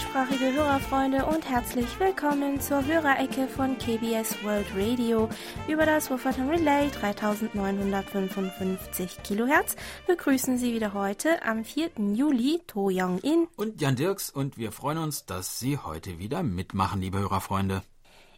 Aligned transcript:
deutschsprachige 0.00 0.54
Hörerfreunde 0.54 1.26
und 1.26 1.46
herzlich 1.48 1.86
willkommen 1.98 2.58
zur 2.58 2.86
Hörerecke 2.86 3.46
von 3.46 3.76
KBS 3.76 4.42
World 4.42 4.66
Radio 4.74 5.28
über 5.68 5.84
das 5.84 6.10
Wufferton 6.10 6.48
Relay 6.48 6.88
3955 6.88 9.22
Kilohertz. 9.22 9.76
Begrüßen 10.06 10.56
Sie 10.56 10.72
wieder 10.72 10.94
heute 10.94 11.44
am 11.44 11.64
4. 11.64 11.90
Juli 12.14 12.62
To 12.66 12.88
Young-in 12.90 13.46
und 13.56 13.82
Jan 13.82 13.96
Dirks 13.96 14.30
und 14.30 14.56
wir 14.56 14.72
freuen 14.72 14.96
uns, 14.98 15.26
dass 15.26 15.58
Sie 15.58 15.76
heute 15.76 16.18
wieder 16.18 16.42
mitmachen, 16.42 17.02
liebe 17.02 17.18
Hörerfreunde. 17.18 17.82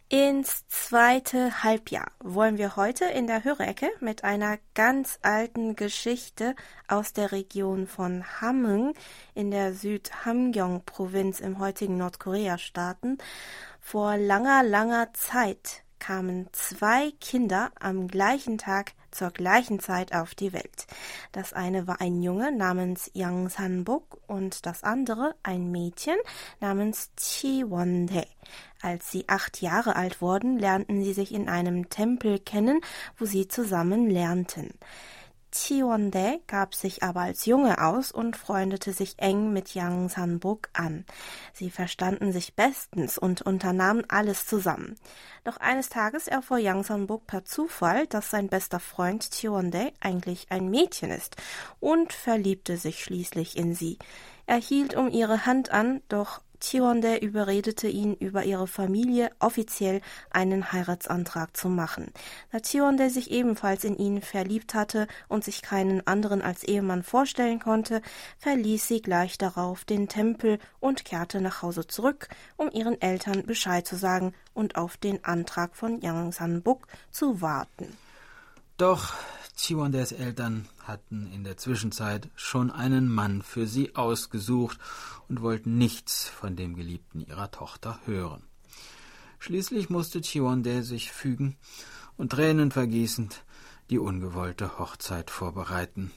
Ins 0.09 0.67
zweite 0.67 1.63
Halbjahr 1.63 2.11
wollen 2.19 2.57
wir 2.57 2.75
heute 2.75 3.05
in 3.05 3.25
der 3.25 3.43
Hörecke 3.43 3.89
mit 3.99 4.23
einer 4.23 4.59
ganz 4.75 5.17
alten 5.23 5.75
Geschichte 5.75 6.55
aus 6.87 7.13
der 7.13 7.31
Region 7.31 7.87
von 7.87 8.23
Hamhung 8.41 8.93
in 9.33 9.49
der 9.49 9.73
Süd-Hamgyong-Provinz 9.73 11.39
im 11.39 11.57
heutigen 11.57 11.97
Nordkorea 11.97 12.59
starten. 12.59 13.17
Vor 13.79 14.17
langer, 14.17 14.61
langer 14.61 15.13
Zeit 15.13 15.83
kamen 16.03 16.49
zwei 16.51 17.11
Kinder 17.21 17.71
am 17.79 18.09
gleichen 18.09 18.57
Tag 18.57 18.91
zur 19.09 19.31
gleichen 19.31 19.79
Zeit 19.79 20.13
auf 20.13 20.35
die 20.35 20.51
Welt. 20.51 20.85
Das 21.31 21.53
eine 21.53 21.87
war 21.87 22.01
ein 22.01 22.21
Junge 22.21 22.51
namens 22.51 23.09
Yang 23.13 23.49
Sanbok 23.49 24.19
und 24.27 24.65
das 24.65 24.83
andere 24.83 25.33
ein 25.43 25.71
Mädchen 25.71 26.17
namens 26.59 27.11
Chi 27.15 27.63
Won-dae. 27.69 28.27
Als 28.83 29.09
sie 29.09 29.29
acht 29.29 29.61
Jahre 29.61 29.95
alt 29.95 30.21
wurden, 30.21 30.59
lernten 30.59 31.05
sie 31.05 31.13
sich 31.13 31.33
in 31.33 31.47
einem 31.47 31.87
Tempel 31.87 32.37
kennen, 32.37 32.81
wo 33.17 33.23
sie 33.23 33.47
zusammen 33.47 34.09
lernten. 34.09 34.71
Chiondae 35.53 36.41
gab 36.47 36.75
sich 36.75 37.01
aber 37.01 37.21
als 37.21 37.45
Junge 37.45 37.81
aus 37.81 38.11
und 38.11 38.35
freundete 38.35 38.91
sich 38.91 39.19
eng 39.19 39.53
mit 39.53 39.73
Yang 39.73 40.09
Sanbuk 40.09 40.67
an. 40.73 41.05
Sie 41.53 41.69
verstanden 41.69 42.33
sich 42.33 42.55
bestens 42.55 43.17
und 43.17 43.41
unternahmen 43.41 44.03
alles 44.09 44.47
zusammen. 44.47 44.97
Doch 45.45 45.57
eines 45.57 45.87
Tages 45.87 46.27
erfuhr 46.27 46.57
Yang 46.57 46.83
Sanbuk 46.83 47.25
per 47.25 47.45
Zufall, 47.45 48.05
dass 48.07 48.31
sein 48.31 48.49
bester 48.49 48.81
Freund 48.81 49.31
Chiondae 49.31 49.93
eigentlich 50.01 50.47
ein 50.49 50.69
Mädchen 50.69 51.09
ist 51.09 51.37
und 51.79 52.11
verliebte 52.11 52.75
sich 52.75 53.01
schließlich 53.01 53.55
in 53.55 53.75
sie. 53.75 53.97
Er 54.45 54.57
hielt 54.57 54.93
um 54.93 55.09
ihre 55.09 55.45
Hand 55.45 55.69
an, 55.69 56.01
doch 56.09 56.41
Tionde 56.63 57.17
überredete 57.17 57.89
ihn, 57.89 58.13
über 58.13 58.45
ihre 58.45 58.67
Familie 58.67 59.31
offiziell 59.39 59.99
einen 60.31 60.71
Heiratsantrag 60.71 61.55
zu 61.57 61.67
machen. 61.67 62.11
Da 62.53 62.61
Tionde 62.61 63.09
sich 63.09 63.31
ebenfalls 63.31 63.83
in 63.83 63.97
ihn 63.97 64.21
verliebt 64.21 64.73
hatte 64.73 65.07
und 65.27 65.43
sich 65.43 65.61
keinen 65.61 66.07
anderen 66.07 66.41
als 66.41 66.63
Ehemann 66.63 67.03
vorstellen 67.03 67.59
konnte, 67.59 68.01
verließ 68.39 68.87
sie 68.87 69.01
gleich 69.01 69.37
darauf 69.37 69.83
den 69.83 70.07
Tempel 70.07 70.57
und 70.79 71.03
kehrte 71.03 71.41
nach 71.41 71.61
Hause 71.61 71.85
zurück, 71.85 72.29
um 72.55 72.71
ihren 72.71 72.99
Eltern 73.01 73.45
Bescheid 73.45 73.85
zu 73.85 73.97
sagen 73.97 74.33
und 74.53 74.77
auf 74.77 74.95
den 74.95 75.23
Antrag 75.25 75.75
von 75.75 75.99
Yang 75.99 76.31
Sanbuk 76.31 76.87
zu 77.11 77.41
warten. 77.41 77.97
Doch 78.77 79.13
Chiwondes 79.55 80.11
Eltern 80.11 80.67
hatten 80.83 81.31
in 81.31 81.43
der 81.43 81.57
Zwischenzeit 81.57 82.29
schon 82.35 82.71
einen 82.71 83.07
Mann 83.07 83.43
für 83.43 83.67
sie 83.67 83.95
ausgesucht 83.95 84.79
und 85.29 85.41
wollten 85.41 85.77
nichts 85.77 86.27
von 86.27 86.55
dem 86.55 86.75
Geliebten 86.75 87.21
ihrer 87.21 87.51
Tochter 87.51 87.99
hören. 88.05 88.43
Schließlich 89.37 89.89
musste 89.89 90.21
Chiwonde 90.21 90.81
sich 90.81 91.11
fügen 91.11 91.55
und 92.17 92.31
Tränen 92.31 92.71
vergießend 92.71 93.43
die 93.91 93.99
ungewollte 93.99 94.79
Hochzeit 94.79 95.29
vorbereiten. 95.29 96.11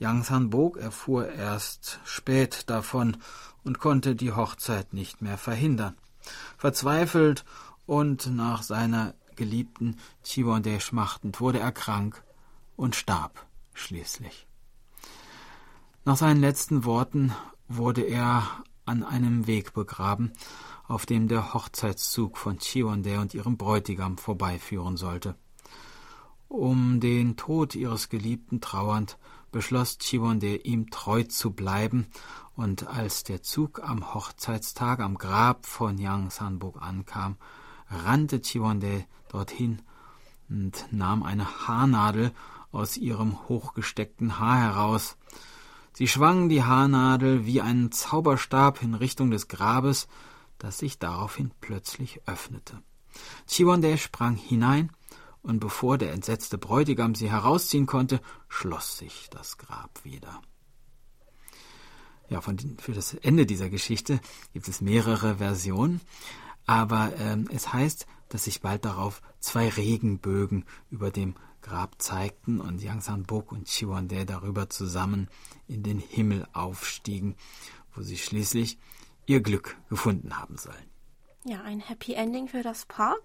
Yang 0.00 0.24
Sanbok 0.24 0.78
erfuhr 0.78 1.28
erst 1.28 2.00
spät 2.04 2.68
davon 2.70 3.18
und 3.62 3.78
konnte 3.78 4.16
die 4.16 4.32
Hochzeit 4.32 4.94
nicht 4.94 5.22
mehr 5.22 5.38
verhindern. 5.38 5.96
Verzweifelt 6.56 7.44
und 7.86 8.26
nach 8.34 8.62
seiner 8.62 9.14
Geliebten 9.38 9.96
Chiwonde 10.24 10.80
schmachtend 10.80 11.40
wurde 11.40 11.60
er 11.60 11.72
krank 11.72 12.22
und 12.76 12.96
starb 12.96 13.46
schließlich. 13.72 14.46
Nach 16.04 16.16
seinen 16.16 16.40
letzten 16.40 16.84
Worten 16.84 17.32
wurde 17.68 18.02
er 18.02 18.42
an 18.84 19.04
einem 19.04 19.46
Weg 19.46 19.72
begraben, 19.74 20.32
auf 20.88 21.06
dem 21.06 21.28
der 21.28 21.54
Hochzeitszug 21.54 22.36
von 22.36 22.58
Chiwonde 22.58 23.20
und 23.20 23.32
ihrem 23.32 23.56
Bräutigam 23.56 24.18
vorbeiführen 24.18 24.96
sollte. 24.96 25.36
Um 26.48 26.98
den 26.98 27.36
Tod 27.36 27.74
ihres 27.74 28.08
Geliebten 28.08 28.60
trauernd, 28.60 29.18
beschloss 29.52 29.98
Chiwonde, 29.98 30.56
ihm 30.56 30.90
treu 30.90 31.22
zu 31.22 31.52
bleiben, 31.52 32.06
und 32.56 32.88
als 32.88 33.22
der 33.22 33.42
Zug 33.42 33.80
am 33.84 34.14
Hochzeitstag 34.14 34.98
am 34.98 35.16
Grab 35.16 35.64
von 35.64 35.96
Yang 35.96 36.30
Sanbuk 36.30 36.82
ankam, 36.82 37.36
rannte 37.90 38.40
Chiwonde 38.40 39.04
dorthin 39.28 39.82
und 40.48 40.86
nahm 40.90 41.22
eine 41.22 41.66
Haarnadel 41.66 42.32
aus 42.72 42.96
ihrem 42.96 43.48
hochgesteckten 43.48 44.38
Haar 44.38 44.58
heraus. 44.58 45.16
Sie 45.92 46.08
schwang 46.08 46.48
die 46.48 46.62
Haarnadel 46.62 47.44
wie 47.46 47.60
einen 47.60 47.90
Zauberstab 47.90 48.82
in 48.82 48.94
Richtung 48.94 49.30
des 49.30 49.48
Grabes, 49.48 50.06
das 50.58 50.78
sich 50.78 50.98
daraufhin 50.98 51.50
plötzlich 51.60 52.20
öffnete. 52.26 52.82
Chiwonde 53.46 53.98
sprang 53.98 54.36
hinein, 54.36 54.92
und 55.42 55.60
bevor 55.60 55.98
der 55.98 56.12
entsetzte 56.12 56.58
Bräutigam 56.58 57.14
sie 57.14 57.30
herausziehen 57.30 57.86
konnte, 57.86 58.20
schloss 58.48 58.98
sich 58.98 59.28
das 59.30 59.56
Grab 59.56 60.04
wieder. 60.04 60.42
Ja, 62.28 62.42
von, 62.42 62.58
für 62.78 62.92
das 62.92 63.14
Ende 63.14 63.46
dieser 63.46 63.70
Geschichte 63.70 64.20
gibt 64.52 64.68
es 64.68 64.80
mehrere 64.80 65.36
Versionen, 65.36 66.00
aber 66.68 67.14
ähm, 67.18 67.48
es 67.50 67.72
heißt, 67.72 68.06
dass 68.28 68.44
sich 68.44 68.60
bald 68.60 68.84
darauf 68.84 69.22
zwei 69.40 69.70
Regenbögen 69.70 70.66
über 70.90 71.10
dem 71.10 71.34
Grab 71.62 72.00
zeigten 72.00 72.60
und 72.60 72.82
Yang 72.82 73.00
San-bok 73.00 73.52
und 73.52 73.68
Chiwondae 73.68 74.26
darüber 74.26 74.68
zusammen 74.68 75.28
in 75.66 75.82
den 75.82 75.98
Himmel 75.98 76.46
aufstiegen, 76.52 77.36
wo 77.94 78.02
sie 78.02 78.18
schließlich 78.18 78.78
ihr 79.24 79.40
Glück 79.40 79.78
gefunden 79.88 80.38
haben 80.38 80.58
sollen. 80.58 80.76
Ja, 81.44 81.62
ein 81.62 81.80
Happy 81.80 82.12
Ending 82.12 82.48
für 82.48 82.62
das 82.62 82.84
Paar. 82.84 83.16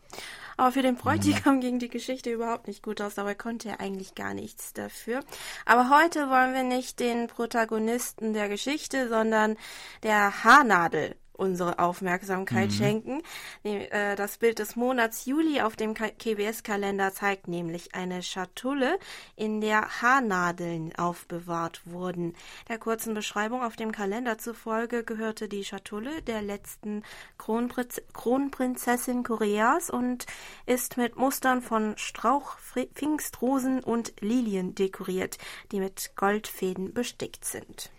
Aber 0.55 0.71
für 0.71 0.81
den 0.81 0.95
Bräutigam 0.95 1.59
ging 1.59 1.79
die 1.79 1.89
Geschichte 1.89 2.31
überhaupt 2.31 2.67
nicht 2.67 2.81
gut 2.81 3.01
aus. 3.01 3.15
Dabei 3.15 3.35
konnte 3.35 3.69
er 3.69 3.81
eigentlich 3.81 4.15
gar 4.15 4.33
nichts 4.33 4.71
dafür. 4.71 5.19
Aber 5.65 5.89
heute 5.89 6.29
wollen 6.29 6.53
wir 6.53 6.63
nicht 6.63 7.01
den 7.01 7.27
Protagonisten 7.27 8.31
der 8.31 8.47
Geschichte, 8.47 9.09
sondern 9.09 9.57
der 10.03 10.45
Haarnadel 10.45 11.17
unsere 11.33 11.79
Aufmerksamkeit 11.79 12.69
mhm. 12.69 12.73
schenken. 12.73 13.21
Äh, 13.63 14.16
das 14.16 14.38
Bild 14.38 14.59
des 14.59 14.75
Monats 14.75 15.25
Juli 15.25 15.61
auf 15.61 15.75
dem 15.75 15.94
KBS-Kalender 15.94 17.13
zeigt 17.13 17.47
nämlich 17.47 17.95
eine 17.95 18.23
Schatulle, 18.23 18.97
in 19.35 19.61
der 19.61 20.01
Haarnadeln 20.01 20.95
aufbewahrt 20.95 21.81
wurden. 21.85 22.35
Der 22.69 22.77
kurzen 22.77 23.13
Beschreibung 23.13 23.63
auf 23.63 23.75
dem 23.75 23.91
Kalender 23.91 24.38
zufolge 24.38 25.03
gehörte 25.03 25.49
die 25.49 25.63
Schatulle 25.63 26.22
der 26.22 26.41
letzten 26.41 27.03
Kronprinz 27.38 28.01
Kronprinzessin 28.13 29.23
Koreas 29.23 29.89
und 29.89 30.25
ist 30.66 30.97
mit 30.97 31.16
Mustern 31.16 31.61
von 31.61 31.95
Strauch, 31.97 32.57
Pfingstrosen 32.59 33.83
und 33.83 34.13
Lilien 34.22 34.75
dekoriert, 34.75 35.38
die 35.72 35.79
mit 35.79 36.11
Goldfäden 36.16 36.93
bestickt 36.93 37.45
sind. 37.45 37.91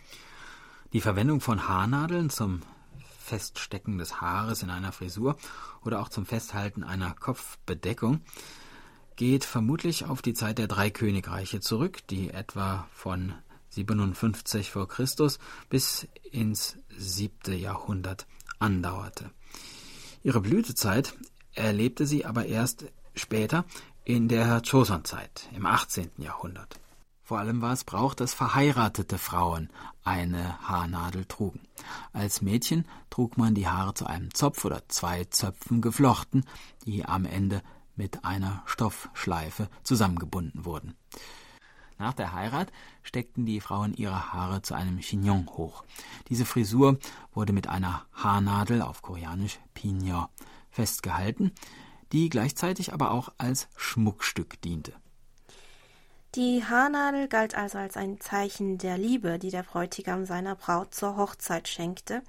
Die 0.92 1.00
Verwendung 1.00 1.40
von 1.40 1.68
Haarnadeln 1.68 2.30
zum 2.30 2.62
Feststecken 3.24 3.98
des 3.98 4.20
Haares 4.20 4.62
in 4.62 4.70
einer 4.70 4.92
Frisur 4.92 5.36
oder 5.82 6.00
auch 6.00 6.10
zum 6.10 6.26
Festhalten 6.26 6.84
einer 6.84 7.14
Kopfbedeckung 7.14 8.20
geht 9.16 9.44
vermutlich 9.44 10.04
auf 10.04 10.22
die 10.22 10.34
Zeit 10.34 10.58
der 10.58 10.66
drei 10.66 10.90
Königreiche 10.90 11.60
zurück, 11.60 12.06
die 12.08 12.30
etwa 12.30 12.86
von 12.92 13.34
57 13.70 14.70
vor 14.70 14.88
Christus 14.88 15.38
bis 15.70 16.06
ins 16.30 16.76
siebte 16.96 17.54
Jahrhundert 17.54 18.26
andauerte. 18.58 19.30
Ihre 20.22 20.40
Blütezeit 20.40 21.14
erlebte 21.54 22.06
sie 22.06 22.24
aber 22.24 22.46
erst 22.46 22.86
später 23.14 23.64
in 24.04 24.28
der 24.28 24.60
Joseon-Zeit 24.62 25.48
im 25.54 25.64
18. 25.66 26.10
Jahrhundert. 26.18 26.78
Vor 27.24 27.38
allem 27.38 27.62
war 27.62 27.72
es 27.72 27.84
Brauch, 27.84 28.12
dass 28.12 28.34
verheiratete 28.34 29.16
Frauen 29.16 29.70
eine 30.04 30.60
Haarnadel 30.68 31.24
trugen. 31.24 31.60
Als 32.12 32.42
Mädchen 32.42 32.86
trug 33.08 33.38
man 33.38 33.54
die 33.54 33.66
Haare 33.66 33.94
zu 33.94 34.06
einem 34.06 34.34
Zopf 34.34 34.66
oder 34.66 34.86
zwei 34.88 35.24
Zöpfen 35.24 35.80
geflochten, 35.80 36.44
die 36.84 37.06
am 37.06 37.24
Ende 37.24 37.62
mit 37.96 38.26
einer 38.26 38.62
Stoffschleife 38.66 39.70
zusammengebunden 39.84 40.66
wurden. 40.66 40.94
Nach 41.96 42.12
der 42.12 42.34
Heirat 42.34 42.70
steckten 43.02 43.46
die 43.46 43.60
Frauen 43.60 43.94
ihre 43.94 44.34
Haare 44.34 44.60
zu 44.60 44.74
einem 44.74 44.98
Chignon 45.00 45.46
hoch. 45.46 45.84
Diese 46.28 46.44
Frisur 46.44 46.98
wurde 47.32 47.54
mit 47.54 47.68
einer 47.68 48.04
Haarnadel 48.12 48.82
auf 48.82 49.00
Koreanisch 49.00 49.60
Pignon 49.72 50.26
festgehalten, 50.68 51.52
die 52.12 52.28
gleichzeitig 52.28 52.92
aber 52.92 53.12
auch 53.12 53.32
als 53.38 53.68
Schmuckstück 53.76 54.60
diente. 54.60 54.92
Die 56.34 56.64
Haarnadel 56.64 57.28
galt 57.28 57.56
also 57.56 57.78
als 57.78 57.96
ein 57.96 58.18
Zeichen 58.18 58.76
der 58.76 58.98
Liebe, 58.98 59.38
die 59.38 59.50
der 59.50 59.62
Bräutigam 59.62 60.24
seiner 60.24 60.56
Braut 60.56 60.92
zur 60.92 61.16
Hochzeit 61.16 61.68
schenkte. 61.68 62.22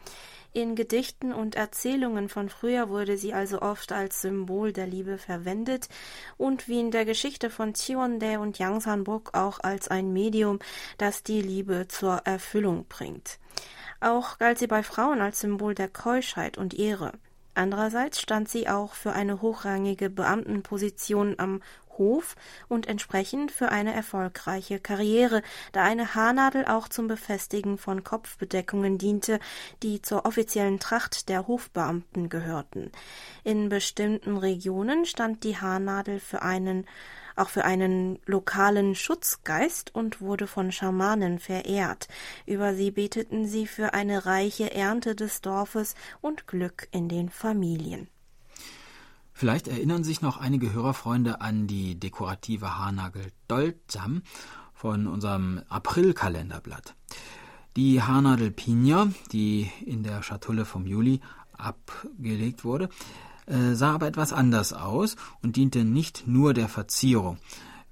In 0.53 0.75
Gedichten 0.75 1.33
und 1.33 1.55
Erzählungen 1.55 2.29
von 2.29 2.49
früher 2.49 2.89
wurde 2.89 3.17
sie 3.17 3.33
also 3.33 3.63
oft 3.63 3.91
als 3.91 4.21
Symbol 4.21 4.73
der 4.73 4.85
Liebe 4.85 5.17
verwendet 5.17 5.89
und 6.37 6.67
wie 6.67 6.79
in 6.81 6.91
der 6.91 7.05
Geschichte 7.05 7.49
von 7.49 7.73
Chiondae 7.73 8.37
und 8.37 8.59
Yangsanbok 8.59 9.35
auch 9.35 9.59
als 9.59 9.87
ein 9.87 10.13
Medium, 10.13 10.59
das 10.99 11.23
die 11.23 11.41
Liebe 11.41 11.87
zur 11.87 12.21
Erfüllung 12.25 12.85
bringt. 12.87 13.39
Auch 14.01 14.37
galt 14.37 14.59
sie 14.59 14.67
bei 14.67 14.83
Frauen 14.83 15.19
als 15.19 15.39
Symbol 15.39 15.73
der 15.73 15.89
Keuschheit 15.89 16.59
und 16.59 16.75
Ehre. 16.75 17.13
Andererseits 17.57 18.19
stand 18.19 18.49
sie 18.49 18.67
auch 18.67 18.93
für 18.93 19.13
eine 19.13 19.41
hochrangige 19.41 20.09
Beamtenposition 20.09 21.35
am 21.37 21.63
Hof 21.97 22.35
und 22.67 22.87
entsprechend 22.87 23.51
für 23.51 23.69
eine 23.69 23.93
erfolgreiche 23.93 24.79
Karriere, 24.79 25.41
da 25.71 25.83
eine 25.83 26.15
Haarnadel 26.15 26.65
auch 26.65 26.87
zum 26.87 27.07
Befestigen 27.07 27.77
von 27.77 28.03
Kopfbedeckungen 28.03 28.97
diente, 28.97 29.39
die 29.83 30.01
zur 30.01 30.25
offiziellen 30.25 30.79
Tracht 30.79 31.29
der 31.29 31.47
Hofbeamten 31.47 32.29
gehörten. 32.29 32.91
In 33.43 33.69
bestimmten 33.69 34.37
Regionen 34.37 35.05
stand 35.05 35.43
die 35.43 35.57
Haarnadel 35.57 36.19
für 36.19 36.41
einen 36.41 36.85
auch 37.35 37.49
für 37.49 37.65
einen 37.65 38.19
lokalen 38.25 38.95
Schutzgeist 38.95 39.93
und 39.93 40.21
wurde 40.21 40.47
von 40.47 40.71
Schamanen 40.71 41.39
verehrt. 41.39 42.07
Über 42.45 42.73
sie 42.73 42.91
beteten 42.91 43.45
sie 43.45 43.67
für 43.67 43.93
eine 43.93 44.25
reiche 44.25 44.73
Ernte 44.73 45.15
des 45.15 45.41
Dorfes 45.41 45.95
und 46.21 46.47
Glück 46.47 46.87
in 46.91 47.09
den 47.09 47.29
Familien. 47.29 48.07
Vielleicht 49.37 49.67
erinnern 49.67 50.05
sich 50.05 50.21
noch 50.21 50.37
einige 50.37 50.71
Hörerfreunde 50.71 51.41
an 51.41 51.67
die 51.67 51.99
dekorative 51.99 52.77
Haarnagel 52.77 53.33
Dolzam 53.49 54.21
von 54.73 55.07
unserem 55.07 55.61
April-Kalenderblatt. 55.67 56.95
Die 57.75 58.01
Haarnadel 58.01 58.51
Pina, 58.51 59.11
die 59.33 59.69
in 59.85 60.03
der 60.03 60.23
Schatulle 60.23 60.63
vom 60.63 60.87
Juli 60.87 61.19
abgelegt 61.51 62.63
wurde, 62.63 62.87
äh, 63.45 63.73
sah 63.73 63.95
aber 63.95 64.07
etwas 64.07 64.31
anders 64.31 64.71
aus 64.71 65.17
und 65.41 65.57
diente 65.57 65.83
nicht 65.83 66.25
nur 66.27 66.53
der 66.53 66.69
Verzierung, 66.69 67.37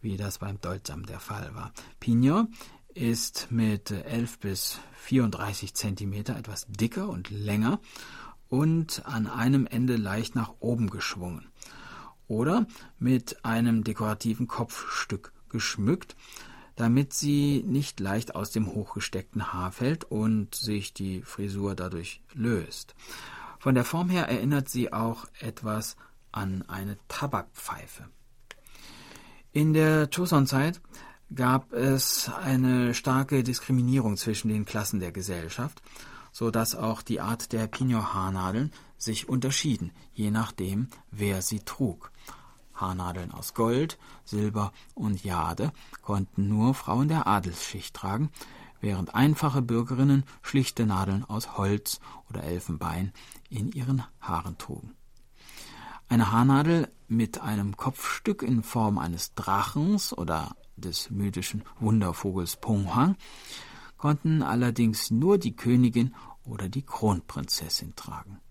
wie 0.02 0.16
das 0.16 0.38
beim 0.38 0.62
Dolzam 0.62 1.06
der 1.06 1.20
Fall 1.20 1.54
war. 1.54 1.74
Pignon 2.00 2.54
ist 2.94 3.48
mit 3.50 3.92
11 3.92 4.40
bis 4.40 4.80
34 4.96 5.74
Zentimeter 5.74 6.38
etwas 6.38 6.68
dicker 6.70 7.10
und 7.10 7.30
länger 7.32 7.82
und 8.50 9.06
an 9.06 9.28
einem 9.28 9.66
Ende 9.66 9.96
leicht 9.96 10.36
nach 10.36 10.54
oben 10.60 10.90
geschwungen 10.90 11.48
oder 12.28 12.66
mit 13.00 13.44
einem 13.46 13.84
dekorativen 13.84 14.48
Kopfstück 14.48 15.34
geschmückt, 15.50 16.16
damit 16.76 17.14
sie 17.14 17.64
nicht 17.66 18.00
leicht 18.00 18.36
aus 18.36 18.52
dem 18.52 18.68
hochgesteckten 18.68 19.54
Haar 19.54 19.72
fällt 19.72 20.06
und 20.06 20.56
sich 20.56 20.94
die 20.94 21.22
Frisur 21.22 21.76
dadurch 21.76 22.22
löst. 22.34 22.96
Von 23.60 23.76
der 23.76 23.86
Form 23.86 24.10
her 24.10 24.28
erinnert 24.28 24.70
sie 24.70 24.92
auch 24.92 25.26
etwas 25.40 25.96
an 26.32 26.64
eine 26.68 26.98
Tabakpfeife. 27.08 28.10
In 29.52 29.74
der 29.74 30.10
Joseon-Zeit 30.12 30.82
gab 31.34 31.72
es 31.74 32.30
eine 32.30 32.94
starke 32.96 33.44
Diskriminierung 33.44 34.18
zwischen 34.18 34.50
den 34.50 34.66
Klassen 34.66 35.00
der 35.00 35.12
Gesellschaft, 35.12 35.82
so 36.34 36.52
dass 36.52 36.76
auch 36.76 37.02
die 37.02 37.22
Art 37.22 37.54
der 37.54 37.68
Pignon-Haarnadeln 37.68 38.74
sich 38.98 39.30
unterschieden, 39.30 39.92
je 40.14 40.32
nachdem, 40.32 40.90
wer 41.12 41.42
sie 41.42 41.60
trug. 41.60 42.12
Haarnadeln 42.74 43.32
aus 43.32 43.54
Gold, 43.54 44.00
Silber 44.26 44.74
und 44.96 45.24
Jade 45.24 45.72
konnten 46.02 46.50
nur 46.50 46.74
Frauen 46.74 47.08
der 47.08 47.28
Adelsschicht 47.28 47.96
tragen, 47.96 48.32
während 48.82 49.14
einfache 49.16 49.62
Bürgerinnen 49.62 50.24
schlichte 50.42 50.86
Nadeln 50.86 51.24
aus 51.24 51.56
Holz 51.56 52.00
oder 52.30 52.44
Elfenbein 52.44 53.14
in 53.50 53.72
ihren 53.72 54.04
Haaren 54.20 54.58
trugen. 54.58 54.96
Eine 56.10 56.32
Haarnadel 56.32 56.92
mit 57.08 57.42
einem 57.42 57.78
Kopfstück 57.78 58.42
in 58.42 58.64
Form 58.64 58.98
eines 58.98 59.36
Drachens 59.36 60.18
oder 60.18 60.56
des 60.76 61.12
mythischen 61.12 61.64
Wundervogels 61.80 62.58
Ponghang 62.58 63.16
konnten 64.04 64.44
allerdings 64.44 65.12
nur 65.12 65.38
die 65.38 65.56
Königin 65.56 66.14
oder 66.44 66.68
die 66.68 66.82
Kronprinzessin 66.82 67.96
tragen. 67.96 68.42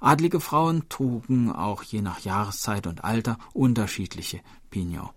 Adlige 0.00 0.40
Frauen 0.40 0.88
trugen 0.88 1.52
auch 1.52 1.84
je 1.84 2.02
nach 2.02 2.18
Jahreszeit 2.18 2.88
und 2.88 3.04
Alter 3.04 3.38
unterschiedliche 3.52 4.40
Pignon. 4.68 5.10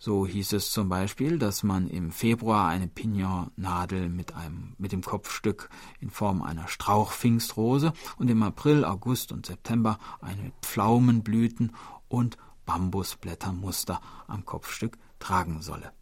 So 0.00 0.26
hieß 0.26 0.54
es 0.54 0.72
zum 0.72 0.88
Beispiel, 0.88 1.38
dass 1.38 1.62
man 1.62 1.86
im 1.86 2.10
Februar 2.10 2.66
eine 2.66 2.88
Pignonnadel 2.88 4.08
mit 4.08 4.34
einem, 4.34 4.74
mit 4.78 4.90
dem 4.90 5.02
Kopfstück 5.02 5.68
in 6.00 6.10
Form 6.10 6.42
einer 6.42 6.66
Strauchpfingstrose 6.66 7.92
und 8.18 8.28
im 8.28 8.42
April, 8.42 8.84
August 8.84 9.30
und 9.30 9.46
September 9.46 10.00
eine 10.20 10.50
Pflaumenblüten 10.62 11.70
und 12.08 12.36
Bambusblättermuster 12.64 14.00
am 14.26 14.44
Kopfstück 14.44 14.98
tragen 15.20 15.62
solle. 15.62 15.92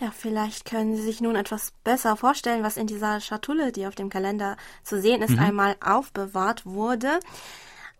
Ja, 0.00 0.10
vielleicht 0.10 0.64
können 0.64 0.96
Sie 0.96 1.02
sich 1.02 1.20
nun 1.20 1.36
etwas 1.36 1.72
besser 1.84 2.16
vorstellen, 2.16 2.64
was 2.64 2.76
in 2.76 2.86
dieser 2.86 3.20
Schatulle, 3.20 3.70
die 3.70 3.86
auf 3.86 3.94
dem 3.94 4.10
Kalender 4.10 4.56
zu 4.82 5.00
sehen 5.00 5.22
ist, 5.22 5.30
mhm. 5.30 5.38
einmal 5.38 5.76
aufbewahrt 5.80 6.66
wurde. 6.66 7.20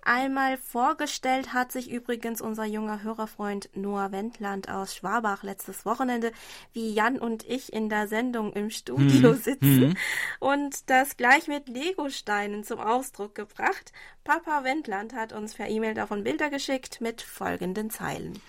Einmal 0.06 0.58
vorgestellt 0.58 1.54
hat 1.54 1.72
sich 1.72 1.90
übrigens 1.90 2.42
unser 2.42 2.66
junger 2.66 3.02
Hörerfreund 3.02 3.70
Noah 3.74 4.12
Wendland 4.12 4.68
aus 4.68 4.94
Schwabach 4.94 5.42
letztes 5.42 5.86
Wochenende, 5.86 6.30
wie 6.74 6.92
Jan 6.92 7.18
und 7.18 7.48
ich 7.48 7.72
in 7.72 7.88
der 7.88 8.06
Sendung 8.06 8.52
im 8.52 8.68
Studio 8.68 9.32
mhm. 9.32 9.36
sitzen 9.36 9.88
mhm. 9.88 9.96
und 10.40 10.90
das 10.90 11.16
gleich 11.16 11.48
mit 11.48 11.68
Legosteinen 11.68 12.64
zum 12.64 12.80
Ausdruck 12.80 13.34
gebracht. 13.34 13.94
Papa 14.24 14.62
Wendland 14.62 15.14
hat 15.14 15.32
uns 15.32 15.54
per 15.54 15.68
E-Mail 15.68 15.94
davon 15.94 16.22
Bilder 16.22 16.50
geschickt 16.50 17.00
mit 17.00 17.22
folgenden 17.22 17.88
Zeilen. 17.88 18.42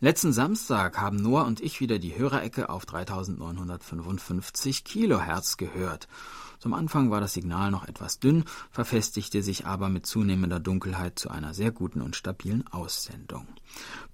Letzten 0.00 0.32
Samstag 0.32 1.00
haben 1.00 1.16
Noah 1.16 1.44
und 1.44 1.60
ich 1.60 1.80
wieder 1.80 1.98
die 1.98 2.16
Hörerecke 2.16 2.68
auf 2.68 2.86
3955 2.86 4.84
Kilohertz 4.84 5.56
gehört. 5.56 6.06
Zum 6.60 6.72
Anfang 6.72 7.10
war 7.10 7.20
das 7.20 7.34
Signal 7.34 7.72
noch 7.72 7.88
etwas 7.88 8.20
dünn, 8.20 8.44
verfestigte 8.70 9.42
sich 9.42 9.66
aber 9.66 9.88
mit 9.88 10.06
zunehmender 10.06 10.60
Dunkelheit 10.60 11.18
zu 11.18 11.30
einer 11.30 11.52
sehr 11.52 11.72
guten 11.72 12.00
und 12.00 12.14
stabilen 12.14 12.64
Aussendung. 12.68 13.48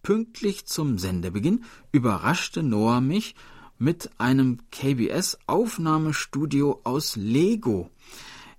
Pünktlich 0.03 0.65
zum 0.65 0.97
Sendebeginn 0.97 1.65
überraschte 1.93 2.63
Noah 2.63 3.03
mich 3.03 3.35
mit 3.77 4.09
einem 4.17 4.61
KBS-Aufnahmestudio 4.71 6.81
aus 6.85 7.15
Lego. 7.17 7.91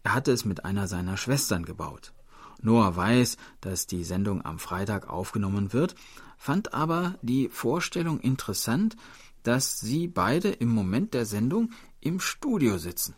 Er 0.03 0.13
hatte 0.13 0.31
es 0.31 0.45
mit 0.45 0.63
einer 0.63 0.87
seiner 0.87 1.17
Schwestern 1.17 1.65
gebaut. 1.65 2.13
Noah 2.61 2.95
weiß, 2.95 3.37
dass 3.61 3.87
die 3.87 4.03
Sendung 4.03 4.45
am 4.45 4.59
Freitag 4.59 5.09
aufgenommen 5.09 5.73
wird, 5.73 5.95
fand 6.37 6.73
aber 6.73 7.15
die 7.21 7.49
Vorstellung 7.49 8.19
interessant, 8.19 8.95
dass 9.43 9.79
sie 9.79 10.07
beide 10.07 10.49
im 10.49 10.69
Moment 10.69 11.13
der 11.13 11.25
Sendung 11.25 11.71
im 12.01 12.19
Studio 12.19 12.77
sitzen. 12.77 13.15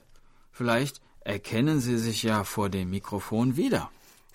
Vielleicht 0.52 1.02
erkennen 1.22 1.80
Sie 1.80 1.98
sich 1.98 2.24
ja 2.24 2.44
vor 2.44 2.70
dem 2.70 2.90
Mikrofon 2.90 3.58
wieder. 3.58 3.92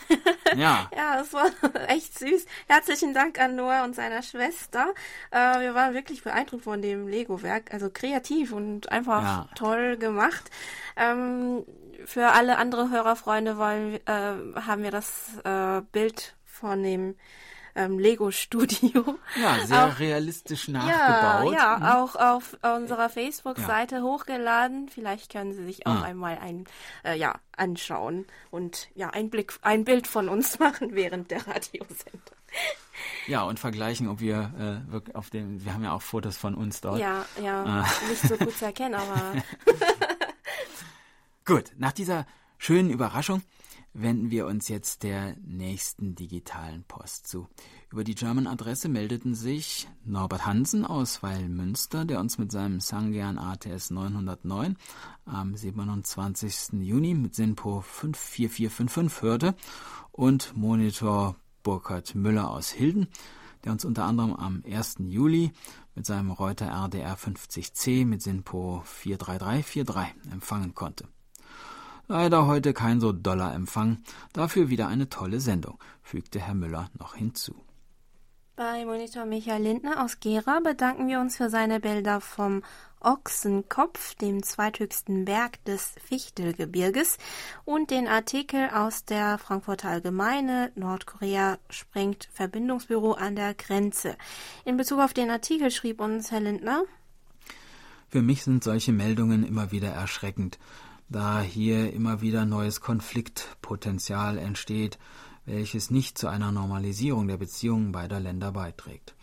Ja. 0.54 0.90
ja, 0.94 1.16
das 1.16 1.32
war 1.32 1.46
echt 1.88 2.18
süß. 2.18 2.44
Herzlichen 2.66 3.14
Dank 3.14 3.40
an 3.40 3.56
Noah 3.56 3.84
und 3.84 3.94
seiner 3.94 4.22
Schwester. 4.22 4.92
Äh, 5.30 5.60
wir 5.60 5.74
waren 5.74 5.94
wirklich 5.94 6.22
beeindruckt 6.22 6.64
von 6.64 6.82
dem 6.82 7.08
Lego-Werk. 7.08 7.72
Also 7.72 7.88
kreativ 7.88 8.52
und 8.52 8.92
einfach 8.92 9.22
ja. 9.22 9.48
toll 9.54 9.96
gemacht. 9.96 10.50
Ähm, 10.96 11.64
für 12.04 12.32
alle 12.32 12.58
andere 12.58 12.90
Hörerfreunde 12.90 13.56
wollen, 13.56 13.94
äh, 14.06 14.60
haben 14.60 14.82
wir 14.82 14.90
das 14.90 15.38
äh, 15.44 15.80
Bild 15.90 16.36
von 16.44 16.82
dem 16.82 17.14
ähm, 17.74 17.98
Lego-Studio. 17.98 19.18
Ja, 19.40 19.58
sehr 19.66 19.86
auch, 19.86 19.98
realistisch 19.98 20.68
nachgebaut. 20.68 21.54
Ja, 21.54 21.58
ja 21.58 21.76
mhm. 21.78 21.84
auch 21.84 22.16
auf 22.16 22.56
unserer 22.62 23.08
Facebook-Seite 23.08 23.96
ja. 23.96 24.02
hochgeladen. 24.02 24.88
Vielleicht 24.88 25.32
können 25.32 25.52
Sie 25.52 25.64
sich 25.64 25.86
auch 25.86 25.98
mhm. 25.98 26.02
einmal 26.02 26.38
ein, 26.38 26.64
äh, 27.04 27.16
ja, 27.16 27.34
anschauen 27.56 28.26
und 28.50 28.88
ja, 28.94 29.10
ein 29.10 29.30
Blick, 29.30 29.54
ein 29.62 29.84
Bild 29.84 30.06
von 30.06 30.28
uns 30.28 30.58
machen 30.58 30.94
während 30.94 31.30
der 31.30 31.46
Radiosendung. 31.46 32.36
Ja, 33.26 33.42
und 33.42 33.58
vergleichen, 33.58 34.08
ob 34.08 34.20
wir 34.20 34.52
äh, 34.88 34.92
wirklich 34.92 35.16
auf 35.16 35.30
dem, 35.30 35.64
wir 35.64 35.72
haben 35.72 35.84
ja 35.84 35.92
auch 35.92 36.02
Fotos 36.02 36.36
von 36.36 36.54
uns 36.54 36.80
dort. 36.80 37.00
Ja, 37.00 37.24
ja, 37.42 37.80
äh. 37.80 37.84
nicht 38.10 38.22
so 38.22 38.36
gut 38.36 38.56
zu 38.56 38.66
erkennen, 38.66 38.94
aber. 38.94 39.42
gut, 41.44 41.72
nach 41.76 41.92
dieser 41.92 42.26
schönen 42.58 42.90
Überraschung 42.90 43.42
wenden 43.94 44.30
wir 44.30 44.46
uns 44.46 44.68
jetzt 44.68 45.02
der 45.02 45.36
nächsten 45.44 46.14
digitalen 46.14 46.84
Post 46.84 47.26
zu. 47.26 47.48
Über 47.90 48.04
die 48.04 48.14
German-Adresse 48.14 48.88
meldeten 48.88 49.34
sich 49.34 49.88
Norbert 50.04 50.46
Hansen 50.46 50.84
aus 50.84 51.22
Weilmünster, 51.22 52.04
der 52.04 52.20
uns 52.20 52.38
mit 52.38 52.50
seinem 52.52 52.80
Sangyan 52.80 53.38
ATS 53.38 53.90
909 53.90 54.76
am 55.26 55.56
27. 55.56 56.80
Juni 56.80 57.14
mit 57.14 57.34
SINPO 57.34 57.82
54455 57.82 59.22
hörte 59.22 59.54
und 60.10 60.56
Monitor 60.56 61.36
Burkhard 61.62 62.14
Müller 62.14 62.50
aus 62.50 62.70
Hilden, 62.70 63.08
der 63.64 63.72
uns 63.72 63.84
unter 63.84 64.04
anderem 64.04 64.34
am 64.34 64.62
1. 64.66 64.96
Juli 65.00 65.52
mit 65.94 66.06
seinem 66.06 66.30
Reuter 66.30 66.66
RDR 66.66 67.16
50C 67.16 68.06
mit 68.06 68.22
SINPO 68.22 68.82
43343 68.86 70.32
empfangen 70.32 70.74
konnte. 70.74 71.06
Leider 72.08 72.46
heute 72.46 72.72
kein 72.72 73.00
so 73.00 73.12
doller 73.12 73.54
Empfang, 73.54 73.98
dafür 74.32 74.68
wieder 74.68 74.88
eine 74.88 75.08
tolle 75.08 75.40
Sendung, 75.40 75.78
fügte 76.02 76.40
Herr 76.40 76.54
Müller 76.54 76.90
noch 76.98 77.14
hinzu. 77.14 77.54
Bei 78.54 78.84
Monitor 78.84 79.24
Michael 79.24 79.62
Lindner 79.62 80.04
aus 80.04 80.20
Gera 80.20 80.60
bedanken 80.60 81.08
wir 81.08 81.20
uns 81.20 81.38
für 81.38 81.48
seine 81.48 81.80
Bilder 81.80 82.20
vom 82.20 82.62
Ochsenkopf, 83.00 84.14
dem 84.16 84.42
zweithöchsten 84.42 85.24
Berg 85.24 85.64
des 85.64 85.94
Fichtelgebirges, 86.04 87.16
und 87.64 87.90
den 87.90 88.06
Artikel 88.06 88.68
aus 88.68 89.06
der 89.06 89.38
Frankfurter 89.38 89.88
Allgemeine 89.88 90.70
Nordkorea 90.74 91.58
sprengt 91.70 92.28
Verbindungsbüro 92.32 93.12
an 93.12 93.36
der 93.36 93.54
Grenze. 93.54 94.16
In 94.66 94.76
Bezug 94.76 95.00
auf 95.00 95.14
den 95.14 95.30
Artikel 95.30 95.70
schrieb 95.70 96.00
uns 96.00 96.30
Herr 96.30 96.40
Lindner 96.40 96.82
Für 98.10 98.20
mich 98.20 98.44
sind 98.44 98.62
solche 98.62 98.92
Meldungen 98.92 99.44
immer 99.44 99.72
wieder 99.72 99.88
erschreckend, 99.88 100.58
da 101.12 101.40
hier 101.40 101.92
immer 101.92 102.20
wieder 102.20 102.44
neues 102.44 102.80
Konfliktpotenzial 102.80 104.38
entsteht, 104.38 104.98
welches 105.44 105.90
nicht 105.90 106.18
zu 106.18 106.28
einer 106.28 106.52
Normalisierung 106.52 107.28
der 107.28 107.36
Beziehungen 107.36 107.92
beider 107.92 108.20
Länder 108.20 108.52
beiträgt. 108.52 109.14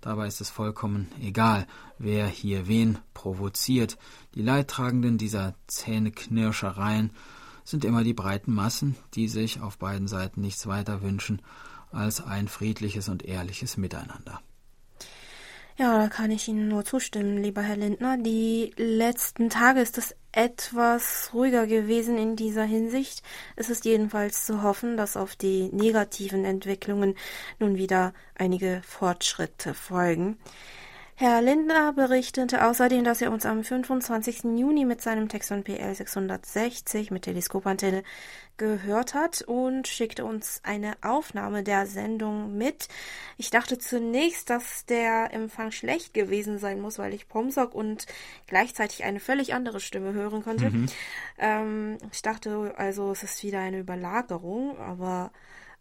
Dabei 0.00 0.26
ist 0.26 0.40
es 0.40 0.50
vollkommen 0.50 1.08
egal, 1.20 1.66
wer 1.98 2.26
hier 2.26 2.66
wen 2.68 2.98
provoziert. 3.14 3.96
Die 4.34 4.42
Leidtragenden 4.42 5.16
dieser 5.18 5.54
Zähneknirschereien 5.66 7.10
sind 7.64 7.84
immer 7.84 8.04
die 8.04 8.12
breiten 8.12 8.52
Massen, 8.52 8.96
die 9.14 9.28
sich 9.28 9.60
auf 9.60 9.78
beiden 9.78 10.06
Seiten 10.06 10.42
nichts 10.42 10.66
weiter 10.66 11.02
wünschen 11.02 11.40
als 11.90 12.22
ein 12.22 12.48
friedliches 12.48 13.08
und 13.08 13.24
ehrliches 13.24 13.76
Miteinander. 13.76 14.40
Ja, 15.76 15.98
da 15.98 16.08
kann 16.08 16.30
ich 16.30 16.46
Ihnen 16.48 16.68
nur 16.68 16.84
zustimmen, 16.84 17.42
lieber 17.42 17.62
Herr 17.62 17.76
Lindner. 17.76 18.16
Die 18.18 18.72
letzten 18.76 19.50
Tage 19.50 19.80
ist 19.80 19.98
es 19.98 20.14
etwas 20.36 21.30
ruhiger 21.32 21.66
gewesen 21.66 22.18
in 22.18 22.36
dieser 22.36 22.64
Hinsicht. 22.64 23.22
Es 23.56 23.70
ist 23.70 23.84
jedenfalls 23.84 24.44
zu 24.46 24.62
hoffen, 24.62 24.96
dass 24.96 25.16
auf 25.16 25.36
die 25.36 25.70
negativen 25.72 26.44
Entwicklungen 26.44 27.14
nun 27.58 27.76
wieder 27.76 28.12
einige 28.34 28.82
Fortschritte 28.84 29.74
folgen. 29.74 30.38
Herr 31.16 31.40
Lindner 31.42 31.92
berichtete 31.92 32.66
außerdem, 32.66 33.04
dass 33.04 33.22
er 33.22 33.30
uns 33.30 33.46
am 33.46 33.62
25. 33.62 34.42
Juni 34.56 34.84
mit 34.84 35.00
seinem 35.00 35.28
Texon 35.28 35.62
PL 35.62 35.94
660 35.94 37.12
mit 37.12 37.22
Teleskopantenne 37.22 38.02
gehört 38.56 39.14
hat 39.14 39.42
und 39.42 39.88
schickte 39.88 40.24
uns 40.24 40.60
eine 40.62 40.94
Aufnahme 41.02 41.62
der 41.62 41.86
Sendung 41.86 42.56
mit. 42.56 42.88
Ich 43.36 43.50
dachte 43.50 43.78
zunächst, 43.78 44.50
dass 44.50 44.86
der 44.86 45.32
Empfang 45.32 45.72
schlecht 45.72 46.14
gewesen 46.14 46.58
sein 46.58 46.80
muss, 46.80 46.98
weil 46.98 47.14
ich 47.14 47.28
Pomsock 47.28 47.74
und 47.74 48.06
gleichzeitig 48.46 49.04
eine 49.04 49.20
völlig 49.20 49.54
andere 49.54 49.80
Stimme 49.80 50.12
hören 50.12 50.42
konnte. 50.42 50.70
Mhm. 50.70 50.86
Ähm, 51.38 51.98
ich 52.12 52.22
dachte 52.22 52.74
also, 52.76 53.10
es 53.12 53.22
ist 53.22 53.42
wieder 53.42 53.60
eine 53.60 53.78
Überlagerung, 53.78 54.78
aber 54.78 55.32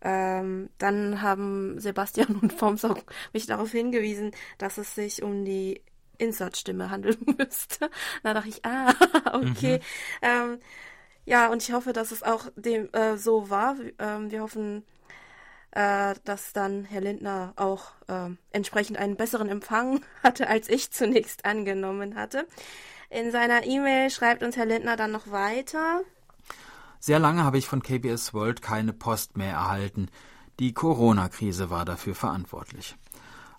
ähm, 0.01 0.69
dann 0.77 1.21
haben 1.21 1.79
Sebastian 1.79 2.35
und 2.41 2.53
Formsock 2.53 3.03
mich 3.31 3.45
darauf 3.45 3.71
hingewiesen, 3.71 4.31
dass 4.57 4.77
es 4.77 4.95
sich 4.95 5.23
um 5.23 5.45
die 5.45 5.81
Insert-Stimme 6.17 6.89
handeln 6.89 7.17
müsste. 7.37 7.89
Da 8.23 8.33
dachte 8.33 8.49
ich, 8.49 8.65
ah, 8.65 8.93
okay. 9.33 9.77
Mhm. 9.77 9.79
Ähm, 10.21 10.59
ja, 11.25 11.47
und 11.47 11.63
ich 11.63 11.73
hoffe, 11.73 11.93
dass 11.93 12.11
es 12.11 12.23
auch 12.23 12.47
dem 12.55 12.91
äh, 12.93 13.17
so 13.17 13.49
war. 13.49 13.75
Ähm, 13.99 14.31
wir 14.31 14.41
hoffen, 14.41 14.83
äh, 15.71 16.15
dass 16.23 16.53
dann 16.53 16.85
Herr 16.85 17.01
Lindner 17.01 17.53
auch 17.55 17.91
äh, 18.07 18.29
entsprechend 18.51 18.97
einen 18.97 19.15
besseren 19.15 19.49
Empfang 19.49 20.01
hatte, 20.23 20.47
als 20.47 20.69
ich 20.69 20.91
zunächst 20.91 21.45
angenommen 21.45 22.15
hatte. 22.15 22.47
In 23.09 23.31
seiner 23.31 23.65
E-Mail 23.65 24.09
schreibt 24.09 24.43
uns 24.43 24.57
Herr 24.57 24.65
Lindner 24.65 24.95
dann 24.95 25.11
noch 25.11 25.29
weiter. 25.31 26.01
Sehr 26.99 27.19
lange 27.19 27.43
habe 27.43 27.57
ich 27.57 27.67
von 27.67 27.83
KBS 27.83 28.33
World 28.33 28.61
keine 28.61 28.93
Post 28.93 29.37
mehr 29.37 29.53
erhalten. 29.53 30.09
Die 30.59 30.73
Corona-Krise 30.73 31.69
war 31.69 31.85
dafür 31.85 32.15
verantwortlich. 32.15 32.95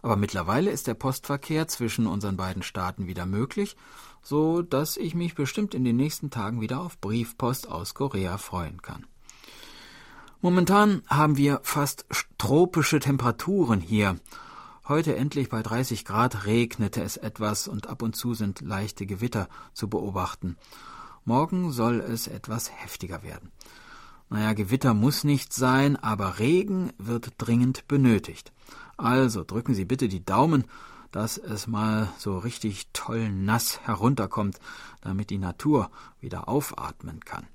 Aber 0.02 0.16
mittlerweile 0.16 0.71
ist 0.71 0.87
der 0.87 0.94
Postverkehr 0.94 1.66
zwischen 1.66 2.06
unseren 2.06 2.37
beiden 2.37 2.62
Staaten 2.62 3.06
wieder 3.06 3.26
möglich, 3.26 3.76
so 4.25 4.62
dass 4.62 4.97
ich 4.97 5.14
mich 5.14 5.37
bestimmt 5.37 5.75
in 5.75 5.85
den 5.85 5.97
nächsten 5.97 6.31
Tagen 6.31 6.61
wieder 6.61 6.81
auf 6.81 6.99
Briefpost 6.99 7.69
aus 7.69 7.95
Korea 7.95 8.38
freuen 8.38 8.83
kann. 8.83 9.07
Momentan 10.40 11.02
haben 11.09 11.37
wir 11.37 11.61
fast 11.62 12.07
tropische 12.38 12.99
Temperaturen 12.99 13.81
hier. 13.81 14.16
Heute 14.87 15.16
endlich 15.16 15.49
bei 15.49 15.62
30 15.62 16.04
Grad 16.04 16.45
regnete 16.45 17.02
es 17.02 17.16
etwas 17.16 17.69
und 17.69 17.87
ab 17.87 18.02
und 18.02 18.16
zu 18.16 18.35
sind 18.35 18.61
leichte 18.61 19.07
Gewitter 19.07 19.49
zu 19.73 19.88
beobachten. 19.88 20.57
Morgen 21.25 21.71
soll 21.71 22.00
es 22.00 22.26
etwas 22.26 22.71
heftiger 22.71 23.23
werden. 23.23 23.50
Naja, 24.28 24.52
Gewitter 24.52 24.95
muss 24.95 25.25
nicht 25.25 25.52
sein, 25.52 25.97
aber 25.97 26.38
Regen 26.38 26.93
wird 26.99 27.33
dringend 27.38 27.88
benötigt. 27.88 28.52
Also 28.97 29.45
drücken 29.45 29.75
Sie 29.75 29.85
bitte 29.85 30.09
die 30.09 30.25
Daumen, 30.25 30.64
dass 31.14 31.38
es 31.38 31.68
mal 31.68 32.09
so 32.18 32.38
richtig 32.38 32.88
toll 32.92 33.28
nass 33.30 33.80
herunterkommt, 33.85 34.59
damit 35.00 35.30
die 35.30 35.38
Natur 35.38 35.90
wieder 36.21 36.49
aufatmen 36.49 37.21
kann. 37.25 37.47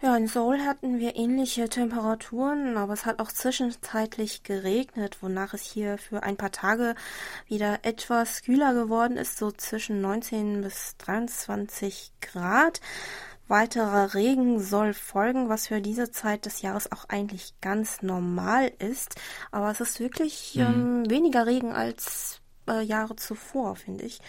Ja, 0.00 0.16
in 0.16 0.26
Seoul 0.26 0.60
hatten 0.60 0.98
wir 0.98 1.14
ähnliche 1.14 1.68
Temperaturen, 1.68 2.76
aber 2.76 2.92
es 2.92 3.06
hat 3.06 3.20
auch 3.20 3.30
zwischenzeitlich 3.30 4.42
geregnet, 4.42 5.18
wonach 5.20 5.54
es 5.54 5.62
hier 5.62 5.96
für 5.96 6.24
ein 6.24 6.36
paar 6.36 6.50
Tage 6.50 6.96
wieder 7.46 7.80
etwas 7.82 8.42
kühler 8.42 8.74
geworden 8.74 9.16
ist, 9.16 9.36
so 9.36 9.52
zwischen 9.52 10.00
19 10.00 10.62
bis 10.62 10.96
23 10.98 12.12
Grad. 12.20 12.80
Weiterer 13.52 14.14
Regen 14.14 14.60
soll 14.60 14.94
folgen, 14.94 15.50
was 15.50 15.66
für 15.66 15.82
diese 15.82 16.10
Zeit 16.10 16.46
des 16.46 16.62
Jahres 16.62 16.90
auch 16.90 17.04
eigentlich 17.10 17.52
ganz 17.60 18.00
normal 18.00 18.72
ist. 18.78 19.20
Aber 19.50 19.70
es 19.70 19.82
ist 19.82 20.00
wirklich 20.00 20.54
mhm. 20.54 20.62
ähm, 20.62 21.10
weniger 21.10 21.46
Regen 21.46 21.72
als 21.74 22.40
äh, 22.66 22.80
Jahre 22.80 23.14
zuvor, 23.16 23.76
finde 23.76 24.06
ich. 24.06 24.20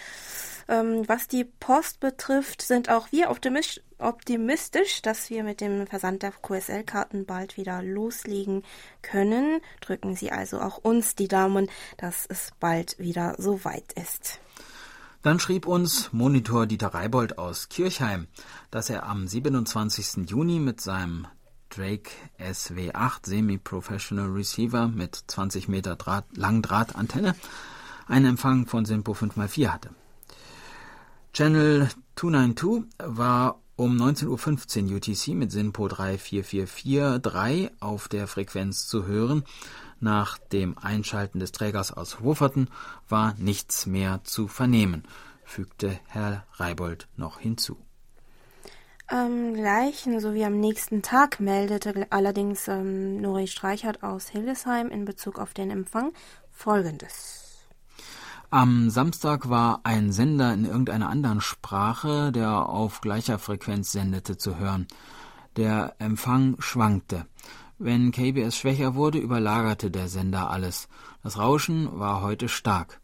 Ähm, 0.68 1.08
was 1.08 1.30
die 1.30 1.46
Post 1.46 2.02
betrifft, 2.02 2.62
sind 2.64 2.90
auch 2.90 3.14
wir 3.14 3.30
optimistisch, 3.30 3.82
optimistisch, 3.98 5.02
dass 5.02 5.30
wir 5.30 5.46
mit 5.46 5.62
dem 5.62 5.88
Versand 5.88 6.22
der 6.22 6.32
QSL-Karten 6.32 7.26
bald 7.26 7.56
wieder 7.56 7.82
loslegen 7.82 8.64
können. 9.02 9.62
Drücken 9.80 10.18
Sie 10.18 10.34
also 10.34 10.60
auch 10.60 10.80
uns 10.80 11.16
die 11.16 11.30
Daumen, 11.30 11.70
dass 11.96 12.26
es 12.28 12.52
bald 12.60 13.00
wieder 13.00 13.36
so 13.38 13.64
weit 13.64 13.94
ist. 13.94 14.42
Dann 15.24 15.40
schrieb 15.40 15.66
uns 15.66 16.12
Monitor 16.12 16.68
Dieter 16.68 16.94
Reibold 16.94 17.38
aus 17.38 17.70
Kirchheim, 17.70 18.28
dass 18.72 18.90
er 18.90 19.08
am 19.08 19.26
27. 19.26 20.30
Juni 20.30 20.60
mit 20.60 20.82
seinem 20.82 21.28
Drake 21.70 22.12
SW8 22.40 23.26
Semi-Professional 23.26 24.30
Receiver 24.30 24.90
mit 24.90 25.16
20 25.28 25.70
Meter 25.70 25.96
Draht, 25.96 26.26
Langdrahtantenne 26.36 27.36
einen 28.06 28.26
Empfang 28.26 28.68
von 28.68 28.84
Simpo 28.84 29.14
5x4 29.14 29.70
hatte. 29.70 29.92
Channel 31.32 31.88
292 32.18 32.94
war 32.98 33.62
um 33.78 33.96
19.15 33.96 34.90
Uhr 34.90 34.98
UTC 34.98 35.28
mit 35.30 35.54
SINPO 35.54 35.88
34443 35.88 37.72
auf 37.80 38.10
der 38.10 38.28
Frequenz 38.28 38.88
zu 38.88 39.06
hören. 39.06 39.44
Nach 40.04 40.38
dem 40.38 40.78
Einschalten 40.78 41.40
des 41.40 41.54
Trägers 41.54 41.94
aus 41.94 42.22
Wufferton 42.22 42.68
war 43.08 43.36
nichts 43.38 43.86
mehr 43.86 44.20
zu 44.26 44.50
vernehmen, 44.50 45.04
fügte 45.46 45.98
Herr 46.08 46.46
Reibold 46.56 47.08
noch 47.16 47.40
hinzu. 47.40 47.78
Am 49.08 49.54
gleichen 49.54 50.20
sowie 50.20 50.44
am 50.44 50.60
nächsten 50.60 51.04
Tag 51.04 51.40
meldete 51.40 52.08
allerdings 52.10 52.68
ähm, 52.68 53.22
Nori 53.22 53.48
Streichert 53.48 54.04
aus 54.04 54.28
Hildesheim 54.28 54.90
in 54.90 55.06
Bezug 55.06 55.40
auf 55.40 55.54
den 55.54 55.72
Empfang 55.72 56.12
Folgendes. 56.52 57.64
Am 58.50 58.90
Samstag 58.90 59.48
war 59.48 59.80
ein 59.86 60.12
Sender 60.12 60.54
in 60.54 60.66
irgendeiner 60.66 61.08
anderen 61.08 61.40
Sprache, 61.40 62.34
der 62.34 62.68
auf 62.68 63.00
gleicher 63.00 63.40
Frequenz 63.40 63.94
sendete, 63.94 64.38
zu 64.38 64.60
hören. 64.60 64.86
Der 65.56 65.96
Empfang 66.00 66.58
schwankte. 66.60 67.26
Wenn 67.86 68.14
KBS 68.14 68.56
schwächer 68.56 68.96
wurde, 68.96 69.18
überlagerte 69.18 69.92
der 69.92 70.08
Sender 70.08 70.50
alles. 70.50 70.88
Das 71.22 71.38
Rauschen 71.38 72.00
war 72.00 72.22
heute 72.22 72.48
stark. 72.48 73.02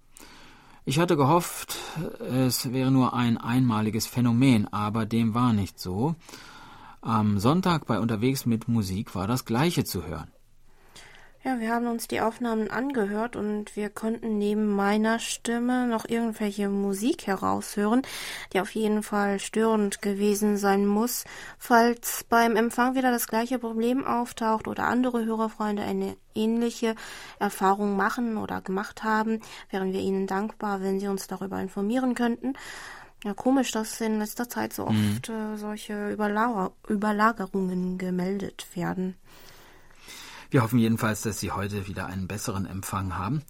Ich 0.86 1.00
hatte 1.00 1.18
gehofft, 1.18 1.76
es 2.22 2.72
wäre 2.72 2.90
nur 2.90 3.14
ein 3.14 3.38
einmaliges 3.38 4.08
Phänomen, 4.08 4.72
aber 4.72 5.06
dem 5.06 5.34
war 5.34 5.52
nicht 5.52 5.82
so. 5.82 6.16
Am 7.02 7.40
Sonntag 7.40 7.88
bei 7.88 8.00
Unterwegs 8.00 8.46
mit 8.46 8.70
Musik 8.70 9.16
war 9.16 9.28
das 9.28 9.44
gleiche 9.44 9.84
zu 9.84 10.06
hören. 10.06 10.32
Ja, 11.42 11.58
wir 11.62 11.72
haben 11.72 11.88
uns 11.88 12.10
die 12.10 12.20
Aufnahmen 12.20 12.70
angehört 12.70 13.38
und 13.38 13.78
wir 13.78 13.90
konnten 13.90 14.38
neben 14.38 14.68
meiner 14.68 15.20
Stimme 15.20 15.88
noch 15.88 16.04
irgendwelche 16.04 16.68
Musik 16.68 17.28
heraushören, 17.28 18.02
die 18.52 18.60
auf 18.60 18.72
jeden 18.72 19.04
Fall 19.04 19.40
störend 19.40 20.02
gewesen 20.02 20.58
sein 20.58 20.86
muss. 20.86 21.24
Falls 21.58 22.26
beim 22.28 22.58
Empfang 22.58 22.96
wieder 22.96 23.12
das 23.12 23.28
gleiche 23.28 23.58
Problem 23.58 24.06
auftaucht 24.06 24.68
oder 24.68 24.84
andere 24.84 25.24
Hörerfreunde 25.24 25.82
eine 25.82 26.18
ähnliche 26.36 26.96
Erfahrung 27.40 27.96
machen 27.96 28.36
oder 28.36 28.60
gemacht 28.60 29.06
haben, 29.06 29.40
wären 29.70 29.94
wir 29.94 30.02
Ihnen 30.02 30.28
dankbar, 30.28 30.82
wenn 30.82 31.00
Sie 31.00 31.08
uns 31.08 31.28
darüber 31.28 31.62
informieren 31.62 32.16
könnten. 32.16 32.56
Ja, 33.24 33.34
komisch, 33.34 33.72
dass 33.72 34.02
in 34.02 34.20
letzter 34.20 34.50
Zeit 34.50 34.74
so 34.74 34.88
mhm. 34.88 35.14
oft 35.14 35.30
mhm. 35.30 35.36
äh, 35.36 35.58
solche 35.58 36.12
Überlager 36.12 36.74
Überlagerungen 36.90 37.98
gemeldet 37.98 38.68
werden. 38.76 39.16
Wir 40.50 40.64
hoffen 40.64 40.80
jedenfalls, 40.80 41.22
dass 41.22 41.40
Sie 41.40 41.52
heute 41.52 41.88
wieder 41.88 42.08
einen 42.08 42.28
besseren 42.28 42.66
Empfang 42.66 43.16
haben. 43.18 43.44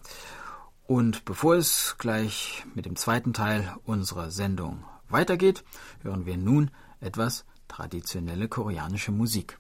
Und 0.86 1.24
bevor 1.24 1.56
es 1.56 1.96
gleich 1.98 2.66
mit 2.76 2.86
dem 2.86 2.96
zweiten 2.96 3.32
Teil 3.32 3.74
unserer 3.86 4.32
Sendung 4.32 4.84
weitergeht, 5.08 5.64
hören 6.02 6.26
wir 6.26 6.38
nun 6.38 6.72
etwas 7.00 7.46
traditionelle 7.68 8.50
koreanische 8.50 9.12
Musik. 9.12 9.60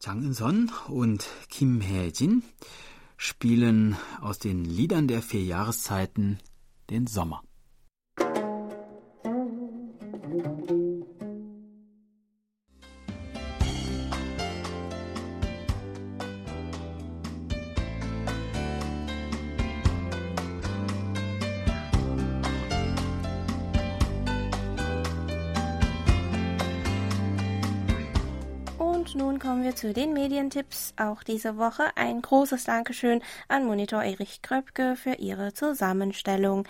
Chang 0.00 0.24
In-son 0.24 0.72
und 0.88 1.28
Kim 1.48 1.80
Hae-jin 1.80 2.42
spielen 3.16 3.96
aus 4.20 4.40
den 4.40 4.64
Liedern 4.64 5.06
der 5.06 5.22
vier 5.22 5.44
Jahreszeiten 5.44 6.40
den 6.90 7.06
Sommer. 7.06 7.42
nun 10.32 10.81
kommen 29.42 29.64
wir 29.64 29.74
zu 29.74 29.92
den 29.92 30.12
Medientipps. 30.12 30.94
Auch 30.96 31.24
diese 31.24 31.58
Woche 31.58 31.82
ein 31.96 32.22
großes 32.22 32.62
Dankeschön 32.62 33.20
an 33.48 33.66
Monitor 33.66 34.00
Erich 34.00 34.40
Kröpke 34.40 34.94
für 34.94 35.14
ihre 35.14 35.52
Zusammenstellung. 35.52 36.68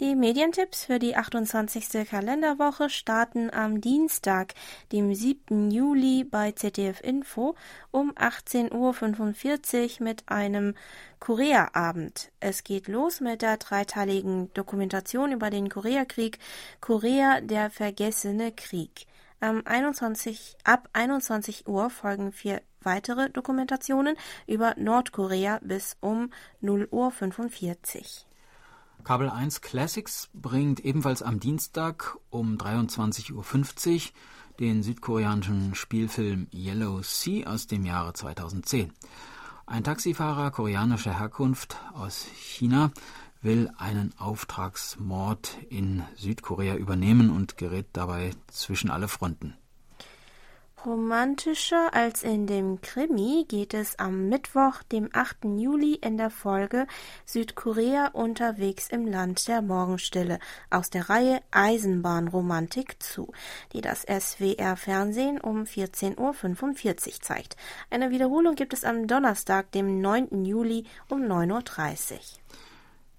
Die 0.00 0.14
Medientipps 0.14 0.86
für 0.86 0.98
die 0.98 1.16
28. 1.16 2.08
Kalenderwoche 2.08 2.88
starten 2.88 3.50
am 3.50 3.82
Dienstag, 3.82 4.54
dem 4.90 5.14
7. 5.14 5.70
Juli 5.70 6.24
bei 6.24 6.52
ZDF 6.52 7.02
Info 7.02 7.56
um 7.90 8.12
18.45 8.12 10.00
Uhr 10.00 10.04
mit 10.04 10.26
einem 10.26 10.74
Korea-Abend. 11.20 12.30
Es 12.40 12.64
geht 12.64 12.88
los 12.88 13.20
mit 13.20 13.42
der 13.42 13.58
dreiteiligen 13.58 14.50
Dokumentation 14.54 15.30
über 15.30 15.50
den 15.50 15.68
Koreakrieg 15.68 16.38
Korea 16.80 17.42
der 17.42 17.68
vergessene 17.68 18.50
Krieg. 18.50 19.06
Um 19.40 19.62
21, 19.64 20.56
ab 20.64 20.88
21 20.92 21.66
Uhr 21.68 21.90
folgen 21.90 22.32
vier 22.32 22.62
weitere 22.80 23.30
Dokumentationen 23.30 24.16
über 24.46 24.74
Nordkorea 24.78 25.60
bis 25.62 25.96
um 26.00 26.30
0 26.60 26.88
Uhr 26.90 27.10
45. 27.10 28.26
Kabel 29.04 29.28
1 29.28 29.60
Classics 29.60 30.30
bringt 30.32 30.80
ebenfalls 30.80 31.22
am 31.22 31.38
Dienstag 31.38 32.16
um 32.30 32.56
23.50 32.56 33.32
Uhr 33.34 34.12
den 34.60 34.82
südkoreanischen 34.82 35.74
Spielfilm 35.74 36.46
Yellow 36.52 37.02
Sea 37.02 37.46
aus 37.46 37.66
dem 37.66 37.84
Jahre 37.84 38.14
2010. 38.14 38.92
Ein 39.66 39.84
Taxifahrer 39.84 40.50
koreanischer 40.50 41.18
Herkunft 41.18 41.76
aus 41.94 42.26
China 42.36 42.92
will 43.44 43.70
einen 43.76 44.12
Auftragsmord 44.18 45.58
in 45.68 46.02
Südkorea 46.16 46.76
übernehmen 46.76 47.30
und 47.30 47.56
gerät 47.56 47.86
dabei 47.92 48.30
zwischen 48.48 48.90
alle 48.90 49.06
Fronten. 49.06 49.56
Romantischer 50.84 51.94
als 51.94 52.22
in 52.22 52.46
dem 52.46 52.82
Krimi 52.82 53.46
geht 53.48 53.72
es 53.72 53.98
am 53.98 54.28
Mittwoch, 54.28 54.82
dem 54.82 55.08
8. 55.14 55.44
Juli 55.56 55.94
in 55.94 56.18
der 56.18 56.28
Folge 56.28 56.86
Südkorea 57.24 58.08
unterwegs 58.08 58.88
im 58.90 59.06
Land 59.06 59.48
der 59.48 59.62
Morgenstille 59.62 60.38
aus 60.68 60.90
der 60.90 61.08
Reihe 61.08 61.40
Eisenbahnromantik 61.52 63.02
zu, 63.02 63.32
die 63.72 63.80
das 63.80 64.02
SWR 64.02 64.76
Fernsehen 64.76 65.40
um 65.40 65.62
14.45 65.62 66.18
Uhr 66.18 67.20
zeigt. 67.22 67.56
Eine 67.88 68.10
Wiederholung 68.10 68.54
gibt 68.54 68.74
es 68.74 68.84
am 68.84 69.06
Donnerstag, 69.06 69.72
dem 69.72 70.02
9. 70.02 70.44
Juli 70.44 70.84
um 71.08 71.22
9.30 71.22 72.12
Uhr. 72.12 72.18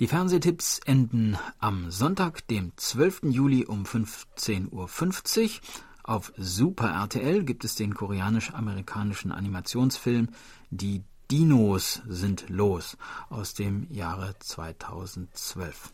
Die 0.01 0.07
Fernsehtipps 0.07 0.79
enden 0.79 1.37
am 1.57 1.89
Sonntag, 1.89 2.45
dem 2.49 2.73
12. 2.75 3.27
Juli 3.29 3.65
um 3.65 3.83
15.50 3.83 4.71
Uhr. 4.73 5.59
Auf 6.03 6.33
Super 6.35 6.89
RTL 6.89 7.45
gibt 7.45 7.63
es 7.63 7.75
den 7.75 7.93
koreanisch-amerikanischen 7.93 9.31
Animationsfilm 9.31 10.27
Die 10.69 11.05
Dinos 11.31 12.01
sind 12.09 12.49
los 12.49 12.97
aus 13.29 13.53
dem 13.53 13.89
Jahre 13.89 14.35
2012. 14.37 15.93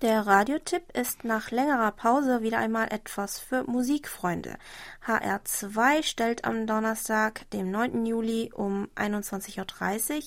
Der 0.00 0.28
Radiotipp 0.28 0.96
ist 0.96 1.24
nach 1.24 1.50
längerer 1.50 1.90
Pause 1.90 2.40
wieder 2.40 2.58
einmal 2.58 2.86
etwas 2.92 3.40
für 3.40 3.64
Musikfreunde. 3.64 4.56
HR2 5.04 6.04
stellt 6.04 6.44
am 6.44 6.68
Donnerstag, 6.68 7.50
dem 7.50 7.72
9. 7.72 8.06
Juli 8.06 8.52
um 8.54 8.86
21.30 8.94 9.58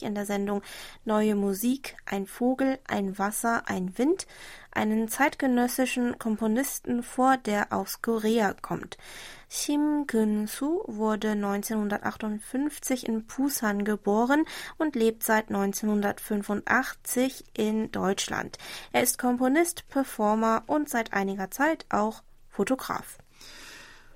Uhr 0.01 0.07
in 0.07 0.13
der 0.13 0.25
Sendung 0.25 0.61
Neue 1.05 1.35
Musik, 1.35 1.95
ein 2.05 2.27
Vogel, 2.27 2.79
ein 2.85 3.17
Wasser, 3.17 3.63
ein 3.69 3.97
Wind 3.97 4.27
einen 4.71 5.07
zeitgenössischen 5.07 6.17
Komponisten 6.19 7.03
vor, 7.03 7.37
der 7.37 7.73
aus 7.73 8.01
Korea 8.01 8.53
kommt. 8.61 8.97
Shim 9.49 10.05
Gun-soo 10.07 10.83
wurde 10.87 11.31
1958 11.31 13.05
in 13.05 13.25
Busan 13.25 13.83
geboren 13.83 14.45
und 14.77 14.95
lebt 14.95 15.23
seit 15.23 15.49
1985 15.49 17.43
in 17.53 17.91
Deutschland. 17.91 18.57
Er 18.93 19.03
ist 19.03 19.17
Komponist, 19.17 19.87
Performer 19.89 20.63
und 20.67 20.89
seit 20.89 21.11
einiger 21.11 21.51
Zeit 21.51 21.85
auch 21.89 22.23
Fotograf. 22.49 23.17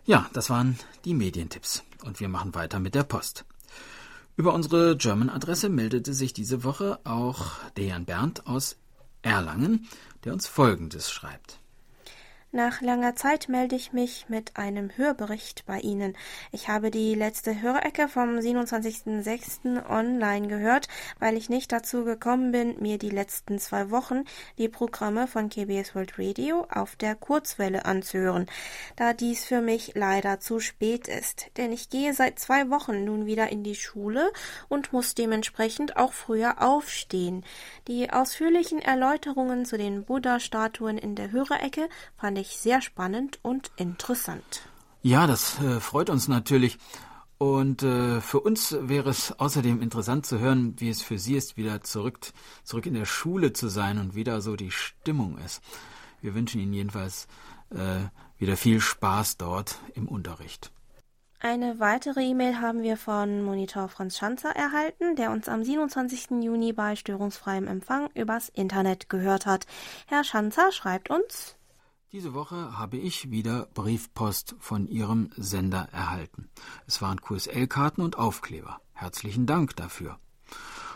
Ja, 0.05 0.29
das 0.33 0.49
waren 0.49 0.79
die 1.03 1.13
Medientipps. 1.13 1.83
Und 2.03 2.19
wir 2.19 2.29
machen 2.29 2.53
weiter 2.53 2.79
mit 2.79 2.95
der 2.95 3.03
Post. 3.03 3.43
Über 4.37 4.53
unsere 4.53 4.97
German-Adresse 4.97 5.69
meldete 5.69 6.13
sich 6.13 6.33
diese 6.33 6.63
Woche 6.63 6.99
auch 7.05 7.53
Dejan 7.77 8.05
Berndt 8.05 8.47
aus 8.47 8.77
Erlangen, 9.25 9.87
der 10.23 10.33
uns 10.33 10.47
Folgendes 10.47 11.11
schreibt. 11.11 11.59
Nach 12.55 12.79
langer 12.79 13.17
Zeit 13.17 13.49
melde 13.49 13.75
ich 13.75 13.91
mich 13.91 14.29
mit 14.29 14.55
einem 14.55 14.89
Hörbericht 14.95 15.65
bei 15.65 15.81
Ihnen. 15.81 16.15
Ich 16.53 16.69
habe 16.69 16.89
die 16.89 17.13
letzte 17.13 17.61
Hörecke 17.61 18.07
vom 18.07 18.37
27.06. 18.37 19.85
online 19.89 20.47
gehört, 20.47 20.87
weil 21.19 21.35
ich 21.35 21.49
nicht 21.49 21.73
dazu 21.73 22.05
gekommen 22.05 22.53
bin, 22.53 22.77
mir 22.79 22.97
die 22.97 23.09
letzten 23.09 23.59
zwei 23.59 23.91
Wochen 23.91 24.23
die 24.57 24.69
Programme 24.69 25.27
von 25.27 25.49
KBS 25.49 25.95
World 25.95 26.17
Radio 26.17 26.65
auf 26.71 26.95
der 26.95 27.15
Kurzwelle 27.15 27.83
anzuhören, 27.83 28.45
da 28.95 29.11
dies 29.11 29.43
für 29.43 29.59
mich 29.59 29.91
leider 29.95 30.39
zu 30.39 30.61
spät 30.61 31.09
ist. 31.09 31.47
Denn 31.57 31.73
ich 31.73 31.89
gehe 31.89 32.13
seit 32.13 32.39
zwei 32.39 32.69
Wochen 32.69 33.03
nun 33.03 33.25
wieder 33.25 33.49
in 33.49 33.65
die 33.65 33.75
Schule 33.75 34.31
und 34.69 34.93
muss 34.93 35.13
dementsprechend 35.13 35.97
auch 35.97 36.13
früher 36.13 36.61
aufstehen. 36.61 37.43
Die 37.89 38.11
ausführlichen 38.11 38.79
Erläuterungen 38.79 39.65
zu 39.65 39.77
den 39.77 40.05
Buddha-Statuen 40.05 40.97
in 40.97 41.15
der 41.15 41.33
Hörerecke 41.33 41.89
fand 42.15 42.37
ich 42.37 42.44
ich 42.45 42.57
sehr 42.57 42.81
spannend 42.81 43.39
und 43.41 43.71
interessant. 43.75 44.61
Ja, 45.01 45.27
das 45.27 45.61
äh, 45.61 45.79
freut 45.79 46.09
uns 46.09 46.27
natürlich. 46.27 46.77
Und 47.37 47.83
äh, 47.83 48.21
für 48.21 48.39
uns 48.39 48.75
wäre 48.79 49.09
es 49.09 49.37
außerdem 49.37 49.81
interessant 49.81 50.25
zu 50.25 50.39
hören, 50.39 50.75
wie 50.77 50.89
es 50.89 51.01
für 51.01 51.19
Sie 51.19 51.35
ist, 51.35 51.57
wieder 51.57 51.81
zurück, 51.81 52.19
zurück 52.63 52.85
in 52.85 52.93
der 52.93 53.05
Schule 53.05 53.51
zu 53.51 53.67
sein 53.67 53.99
und 53.99 54.15
wieder 54.15 54.39
so 54.41 54.55
die 54.55 54.71
Stimmung 54.71 55.37
ist. 55.39 55.61
Wir 56.21 56.33
wünschen 56.33 56.61
Ihnen 56.61 56.73
jedenfalls 56.73 57.27
äh, 57.71 58.07
wieder 58.37 58.55
viel 58.55 58.79
Spaß 58.79 59.37
dort 59.37 59.79
im 59.95 60.07
Unterricht. 60.07 60.71
Eine 61.41 61.79
weitere 61.79 62.23
E-Mail 62.23 62.59
haben 62.59 62.81
wir 62.81 62.97
von 62.97 63.43
Monitor 63.43 63.89
Franz 63.89 64.17
Schanzer 64.17 64.55
erhalten, 64.55 65.15
der 65.15 65.29
uns 65.31 65.47
am 65.47 65.63
27. 65.63 66.41
Juni 66.41 66.73
bei 66.73 66.95
störungsfreiem 66.95 67.67
Empfang 67.67 68.09
übers 68.15 68.49
Internet 68.49 69.09
gehört 69.09 69.45
hat. 69.45 69.67
Herr 70.07 70.23
Schanzer 70.23 70.71
schreibt 70.71 71.09
uns 71.09 71.54
diese 72.15 72.33
Woche 72.33 72.77
habe 72.77 72.95
ich 72.95 73.29
wieder 73.29 73.67
Briefpost 73.73 74.55
von 74.59 74.87
Ihrem 74.87 75.31
Sender 75.35 75.89
erhalten. 75.91 76.47
Es 76.87 77.01
waren 77.01 77.19
QSL-Karten 77.19 77.99
und 77.99 78.17
Aufkleber. 78.17 78.79
Herzlichen 78.93 79.45
Dank 79.45 79.75
dafür. 79.75 80.17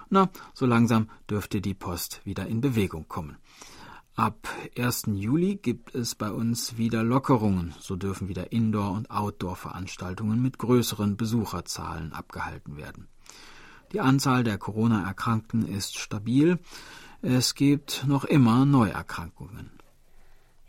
Na, 0.10 0.30
so 0.54 0.66
langsam 0.66 1.10
dürfte 1.30 1.60
die 1.60 1.74
Post 1.74 2.22
wieder 2.24 2.48
in 2.48 2.62
Bewegung 2.62 3.10
kommen. 3.10 3.36
Ab 4.16 4.48
1. 4.78 5.08
Juli 5.08 5.58
gibt 5.58 5.94
es 5.94 6.16
bei 6.16 6.32
uns 6.32 6.78
wieder 6.78 7.04
Lockerungen. 7.04 7.76
So 7.82 7.98
dürfen 7.98 8.30
wieder 8.30 8.54
Indoor- 8.54 8.94
und 8.94 9.12
Outdoor-Veranstaltungen 9.12 10.42
mit 10.42 10.58
größeren 10.58 11.18
Besucherzahlen 11.18 12.14
abgehalten 12.14 12.78
werden. 12.78 13.10
Die 13.92 14.00
Anzahl 14.00 14.46
der 14.46 14.58
Corona-Erkrankten 14.58 15.68
ist 15.68 15.98
stabil. 15.98 16.60
Es 17.22 17.56
gibt 17.56 18.06
noch 18.08 18.24
immer 18.24 18.66
Neuerkrankungen. 18.66 19.79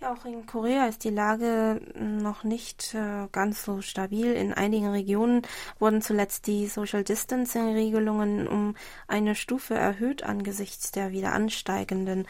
Ja, 0.01 0.15
auch 0.15 0.25
in 0.25 0.47
Korea 0.47 0.87
ist 0.87 1.05
die 1.05 1.11
Lage 1.11 1.81
noch 1.95 2.43
nicht 2.43 2.95
äh, 2.95 3.29
ganz 3.33 3.65
so 3.65 3.83
stabil. 3.83 4.33
In 4.33 4.55
einigen 4.55 4.89
Regionen 4.89 5.43
wurden 5.79 6.01
zuletzt 6.01 6.47
die 6.47 6.69
Social 6.69 7.05
Distancing 7.05 7.75
Regelungen 7.75 8.49
um 8.49 8.77
eine 9.09 9.35
Stufe 9.35 9.75
erhöht 9.75 10.23
angesichts 10.23 10.91
der 10.91 11.13
wieder 11.13 11.33
ansteigenden, 11.33 12.27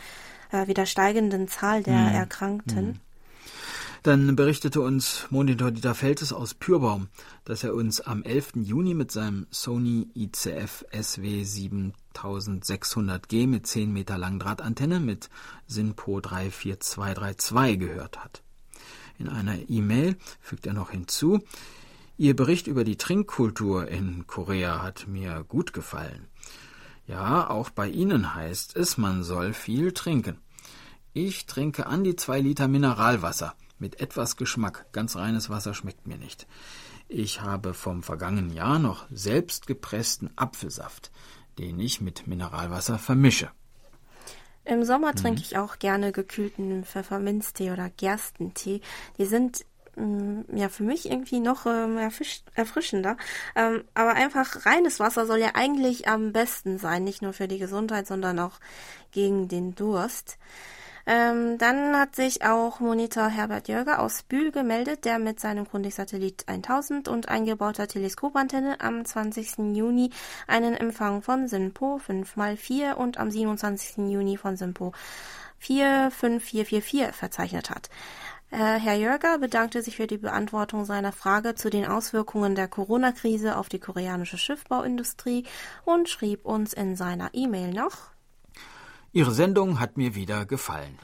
äh, 0.51 0.67
wieder 0.67 0.85
steigenden 0.85 1.47
Zahl 1.47 1.85
der 1.85 2.09
hm. 2.09 2.15
Erkrankten. 2.15 2.87
Hm. 2.87 3.01
Dann 4.03 4.35
berichtete 4.35 4.81
uns 4.81 5.27
Monitor 5.29 5.73
Dieter 5.73 5.95
Feltes 5.95 6.33
aus 6.33 6.55
Pürbaum, 6.55 7.09
dass 7.45 7.65
er 7.65 7.75
uns 7.75 8.01
am 8.01 8.23
11. 8.23 8.53
Juni 8.63 8.95
mit 8.95 9.13
seinem 9.13 9.47
Sony 9.51 10.09
ICF 10.15 10.87
SW 10.91 11.43
7600G 11.43 13.47
mit 13.47 13.67
10 13.67 13.93
Meter 13.93 14.17
Langdrahtantenne 14.17 15.01
mit 15.01 15.29
SINPO 15.67 16.23
34232 16.23 17.79
gehört 17.79 18.25
hat. 18.25 18.43
In 19.19 19.29
einer 19.29 19.69
E-Mail 19.69 20.17
fügt 20.41 20.67
er 20.67 20.73
noch 20.73 20.93
hinzu, 20.93 21.41
Ihr 22.17 22.35
Bericht 22.37 22.67
über 22.67 22.85
die 22.85 22.97
Trinkkultur 22.97 23.87
in 23.89 24.27
Korea 24.27 24.83
hat 24.83 25.09
mir 25.09 25.45
gut 25.49 25.75
gefallen. 25.75 26.27
Ja, 27.07 27.49
auch 27.49 27.71
bei 27.71 27.89
Ihnen 27.89 28.35
heißt 28.35 28.77
es, 28.77 28.99
man 28.99 29.23
soll 29.23 29.55
viel 29.55 29.93
trinken. 29.93 30.37
Ich 31.15 31.47
trinke 31.47 31.87
an 31.87 32.05
die 32.05 32.17
zwei 32.17 32.41
Liter 32.41 32.69
Mineralwasser 32.69 33.55
mit 33.81 34.01
etwas 34.01 34.37
Geschmack. 34.37 34.87
Ganz 34.93 35.17
reines 35.17 35.51
Wasser 35.51 35.75
schmeckt 35.75 36.07
mir 36.07 36.19
nicht. 36.19 36.47
Ich 37.09 37.41
habe 37.41 37.75
vom 37.75 38.03
vergangenen 38.03 38.53
Jahr 38.53 38.79
noch 38.79 39.07
selbst 39.11 39.67
gepressten 39.67 40.31
Apfelsaft, 40.37 41.11
den 41.59 41.81
ich 41.81 42.01
mit 42.01 42.27
Mineralwasser 42.27 42.99
vermische. 42.99 43.51
Im 44.65 44.85
Sommer 44.85 45.13
mhm. 45.13 45.17
trinke 45.17 45.41
ich 45.41 45.59
auch 45.59 45.79
gerne 45.79 46.13
gekühlten 46.13 46.85
Pfefferminztee 46.85 47.73
oder 47.73 47.91
Gerstentee. 47.91 48.81
Die 49.19 49.25
sind 49.25 49.65
mm, 49.97 50.43
ja 50.55 50.69
für 50.69 50.85
mich 50.85 51.11
irgendwie 51.11 51.41
noch 51.41 51.67
ähm, 51.67 51.99
erfrischender. 52.55 53.17
Ähm, 53.57 53.83
aber 53.95 54.13
einfach 54.13 54.67
reines 54.67 55.01
Wasser 55.01 55.27
soll 55.27 55.39
ja 55.39 55.53
eigentlich 55.55 56.07
am 56.07 56.33
besten 56.33 56.79
sein, 56.79 57.03
nicht 57.03 57.23
nur 57.23 57.33
für 57.33 57.49
die 57.49 57.59
Gesundheit, 57.59 58.07
sondern 58.07 58.39
auch 58.39 58.61
gegen 59.11 59.49
den 59.49 59.75
Durst. 59.75 60.39
Ähm, 61.07 61.59
dann 61.59 61.97
hat 61.99 62.15
sich 62.15 62.45
auch 62.45 62.81
Monitor 62.81 63.29
Herbert 63.29 63.69
Jörger 63.69 64.01
aus 64.01 64.23
Bühl 64.23 64.53
gemeldet, 64.53 65.05
der 65.05 65.19
mit 65.19 65.41
seinem 65.41 65.65
Grundig-Satellit 65.65 66.45
1000 66.47 67.09
und 67.09 67.29
eingebauter 67.29 67.89
Teleskopantenne 67.89 68.81
am 68.81 69.05
20. 69.05 69.75
Juni 69.75 70.11
einen 70.47 70.75
Empfang 70.75 71.23
von 71.23 71.49
SINPO 71.49 72.01
5x4 72.07 72.95
und 72.95 73.19
am 73.19 73.31
27. 73.31 74.11
Juni 74.11 74.37
von 74.37 74.57
SINPO 74.57 74.93
45444 75.59 77.15
verzeichnet 77.15 77.71
hat. 77.71 77.89
Äh, 78.51 78.57
Herr 78.57 78.95
Jörger 78.95 79.39
bedankte 79.39 79.81
sich 79.83 79.97
für 79.97 80.07
die 80.07 80.19
Beantwortung 80.19 80.85
seiner 80.85 81.13
Frage 81.13 81.55
zu 81.55 81.71
den 81.71 81.87
Auswirkungen 81.87 82.55
der 82.55 82.67
Corona-Krise 82.67 83.57
auf 83.57 83.69
die 83.69 83.79
koreanische 83.79 84.39
Schiffbauindustrie 84.39 85.45
und 85.85 86.09
schrieb 86.09 86.45
uns 86.45 86.73
in 86.73 86.97
seiner 86.97 87.31
E-Mail 87.33 87.73
noch 87.73 88.11
Ihre 89.13 89.33
Sendung 89.33 89.81
hat 89.81 89.97
mir 89.97 90.15
wieder 90.15 90.47
gefallen. 90.47 90.97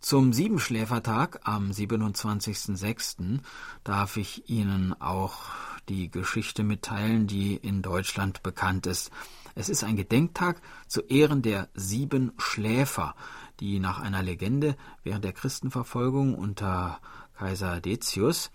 Zum 0.00 0.32
Siebenschläfertag 0.32 1.38
am 1.44 1.70
27.06. 1.70 3.38
darf 3.84 4.16
ich 4.16 4.50
Ihnen 4.50 5.00
auch 5.00 5.44
die 5.88 6.10
Geschichte 6.10 6.64
mitteilen, 6.64 7.28
die 7.28 7.54
in 7.54 7.82
Deutschland 7.82 8.42
bekannt 8.42 8.88
ist. 8.88 9.12
Es 9.54 9.68
ist 9.68 9.84
ein 9.84 9.94
Gedenktag 9.94 10.60
zu 10.88 11.02
Ehren 11.02 11.42
der 11.42 11.68
sieben 11.74 12.32
Schläfer, 12.36 13.14
die 13.60 13.78
nach 13.78 14.00
einer 14.00 14.24
Legende 14.24 14.76
während 15.04 15.24
der 15.24 15.32
Christenverfolgung 15.32 16.34
unter 16.34 16.98
Kaiser 17.38 17.80
Decius 17.80 18.50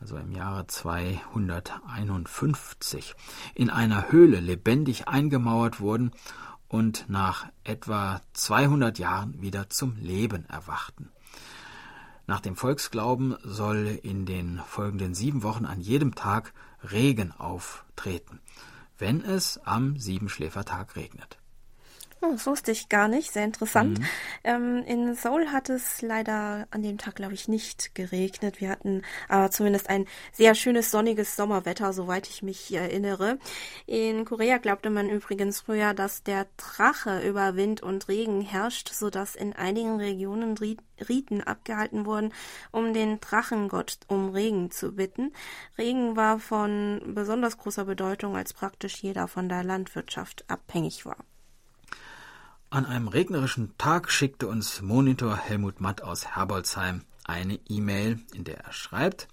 also 0.00 0.16
im 0.16 0.30
Jahre 0.30 0.64
251, 0.68 3.16
in 3.56 3.68
einer 3.68 4.12
Höhle 4.12 4.38
lebendig 4.38 5.08
eingemauert 5.08 5.80
wurden 5.80 6.12
und 6.68 7.06
nach 7.08 7.46
etwa 7.64 8.20
200 8.34 8.98
Jahren 8.98 9.40
wieder 9.40 9.70
zum 9.70 9.96
Leben 9.96 10.44
erwachten. 10.46 11.10
Nach 12.26 12.40
dem 12.40 12.56
Volksglauben 12.56 13.36
soll 13.42 13.98
in 14.02 14.26
den 14.26 14.60
folgenden 14.66 15.14
sieben 15.14 15.42
Wochen 15.42 15.64
an 15.64 15.80
jedem 15.80 16.14
Tag 16.14 16.52
Regen 16.82 17.32
auftreten, 17.32 18.40
wenn 18.98 19.24
es 19.24 19.58
am 19.64 19.98
Siebenschläfertag 19.98 20.94
regnet. 20.94 21.38
Oh, 22.20 22.32
das 22.32 22.46
wusste 22.46 22.72
ich 22.72 22.88
gar 22.88 23.06
nicht. 23.06 23.32
Sehr 23.32 23.44
interessant. 23.44 24.00
Mhm. 24.00 24.04
Ähm, 24.42 24.82
in 24.86 25.14
Seoul 25.14 25.52
hat 25.52 25.68
es 25.68 26.02
leider 26.02 26.66
an 26.72 26.82
dem 26.82 26.98
Tag, 26.98 27.14
glaube 27.14 27.34
ich, 27.34 27.46
nicht 27.46 27.94
geregnet. 27.94 28.60
Wir 28.60 28.70
hatten 28.70 29.02
aber 29.28 29.52
zumindest 29.52 29.88
ein 29.88 30.06
sehr 30.32 30.56
schönes 30.56 30.90
sonniges 30.90 31.36
Sommerwetter, 31.36 31.92
soweit 31.92 32.28
ich 32.28 32.42
mich 32.42 32.74
erinnere. 32.74 33.38
In 33.86 34.24
Korea 34.24 34.58
glaubte 34.58 34.90
man 34.90 35.08
übrigens 35.08 35.60
früher, 35.60 35.94
dass 35.94 36.24
der 36.24 36.48
Drache 36.56 37.20
über 37.20 37.54
Wind 37.54 37.82
und 37.82 38.08
Regen 38.08 38.40
herrscht, 38.40 38.88
sodass 38.92 39.36
in 39.36 39.52
einigen 39.52 39.98
Regionen 39.98 40.56
Riten 40.58 41.42
abgehalten 41.42 42.04
wurden, 42.04 42.32
um 42.72 42.94
den 42.94 43.20
Drachengott 43.20 43.98
um 44.08 44.30
Regen 44.30 44.72
zu 44.72 44.96
bitten. 44.96 45.32
Regen 45.76 46.16
war 46.16 46.40
von 46.40 47.00
besonders 47.14 47.58
großer 47.58 47.84
Bedeutung, 47.84 48.36
als 48.36 48.52
praktisch 48.52 49.04
jeder 49.04 49.28
von 49.28 49.48
der 49.48 49.62
Landwirtschaft 49.62 50.44
abhängig 50.48 51.06
war. 51.06 51.24
An 52.70 52.84
einem 52.84 53.08
regnerischen 53.08 53.72
Tag 53.78 54.10
schickte 54.10 54.46
uns 54.46 54.82
Monitor 54.82 55.38
Helmut 55.38 55.80
Matt 55.80 56.02
aus 56.02 56.36
Herbolzheim 56.36 57.00
eine 57.24 57.58
E-Mail, 57.66 58.18
in 58.34 58.44
der 58.44 58.58
er 58.58 58.72
schreibt, 58.72 59.26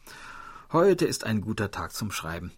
Heute 0.71 1.05
ist 1.05 1.25
ein 1.25 1.41
guter 1.41 1.69
Tag 1.69 1.91
zum 1.91 2.11
Schreiben. 2.11 2.53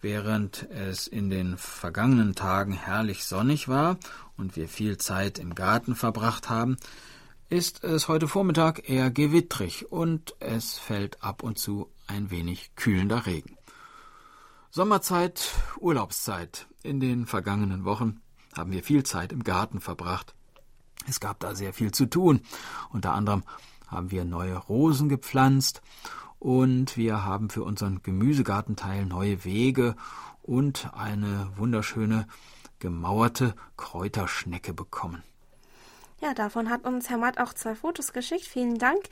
Während 0.00 0.68
es 0.70 1.06
in 1.06 1.30
den 1.30 1.56
vergangenen 1.56 2.34
Tagen 2.34 2.72
herrlich 2.72 3.24
sonnig 3.24 3.68
war 3.68 3.98
und 4.36 4.56
wir 4.56 4.68
viel 4.68 4.98
Zeit 4.98 5.38
im 5.38 5.54
Garten 5.54 5.94
verbracht 5.94 6.50
haben, 6.50 6.76
ist 7.48 7.84
es 7.84 8.08
heute 8.08 8.26
Vormittag 8.26 8.88
eher 8.88 9.12
gewittrig 9.12 9.92
und 9.92 10.34
es 10.40 10.76
fällt 10.76 11.22
ab 11.22 11.44
und 11.44 11.56
zu 11.56 11.88
ein 12.08 12.32
wenig 12.32 12.74
kühlender 12.74 13.26
Regen. 13.26 13.56
Sommerzeit, 14.72 15.52
Urlaubszeit 15.78 16.66
in 16.82 16.98
den 16.98 17.26
vergangenen 17.26 17.84
Wochen 17.84 18.20
haben 18.56 18.72
wir 18.72 18.82
viel 18.82 19.02
Zeit 19.04 19.32
im 19.32 19.44
Garten 19.44 19.80
verbracht. 19.80 20.34
Es 21.08 21.20
gab 21.20 21.40
da 21.40 21.54
sehr 21.54 21.72
viel 21.72 21.92
zu 21.92 22.06
tun. 22.06 22.40
Unter 22.90 23.14
anderem 23.14 23.42
haben 23.88 24.10
wir 24.10 24.24
neue 24.24 24.56
Rosen 24.56 25.08
gepflanzt 25.08 25.82
und 26.38 26.96
wir 26.96 27.24
haben 27.24 27.50
für 27.50 27.64
unseren 27.64 28.02
Gemüsegartenteil 28.02 29.06
neue 29.06 29.44
Wege 29.44 29.96
und 30.42 30.90
eine 30.94 31.50
wunderschöne 31.56 32.26
gemauerte 32.78 33.54
Kräuterschnecke 33.76 34.72
bekommen. 34.72 35.22
Ja, 36.22 36.34
davon 36.34 36.68
hat 36.68 36.84
uns 36.84 37.08
Herr 37.08 37.16
Matt 37.16 37.38
auch 37.38 37.54
zwei 37.54 37.74
Fotos 37.74 38.12
geschickt. 38.12 38.44
Vielen 38.44 38.76
Dank. 38.76 39.04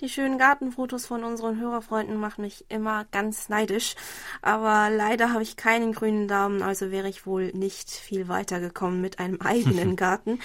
Die 0.00 0.08
schönen 0.08 0.38
Gartenfotos 0.38 1.06
von 1.06 1.24
unseren 1.24 1.58
Hörerfreunden 1.58 2.16
machen 2.16 2.42
mich 2.42 2.64
immer 2.68 3.04
ganz 3.06 3.48
neidisch. 3.48 3.96
Aber 4.42 4.88
leider 4.88 5.32
habe 5.32 5.42
ich 5.42 5.56
keinen 5.56 5.92
grünen 5.92 6.28
Daumen, 6.28 6.62
also 6.62 6.92
wäre 6.92 7.08
ich 7.08 7.26
wohl 7.26 7.50
nicht 7.52 7.90
viel 7.90 8.28
weitergekommen 8.28 9.00
mit 9.00 9.18
einem 9.18 9.40
eigenen 9.44 9.96
Garten. 9.96 10.38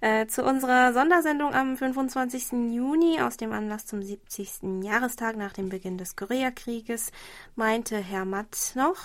Äh, 0.00 0.28
zu 0.28 0.44
unserer 0.44 0.92
Sondersendung 0.92 1.52
am 1.52 1.76
25. 1.76 2.52
Juni 2.72 3.20
aus 3.20 3.36
dem 3.36 3.52
Anlass 3.52 3.84
zum 3.84 4.00
70. 4.00 4.84
Jahrestag 4.84 5.36
nach 5.36 5.54
dem 5.54 5.70
Beginn 5.70 5.98
des 5.98 6.14
Koreakrieges 6.14 7.10
meinte 7.56 7.96
Herr 7.96 8.24
Matt 8.24 8.74
noch. 8.76 8.96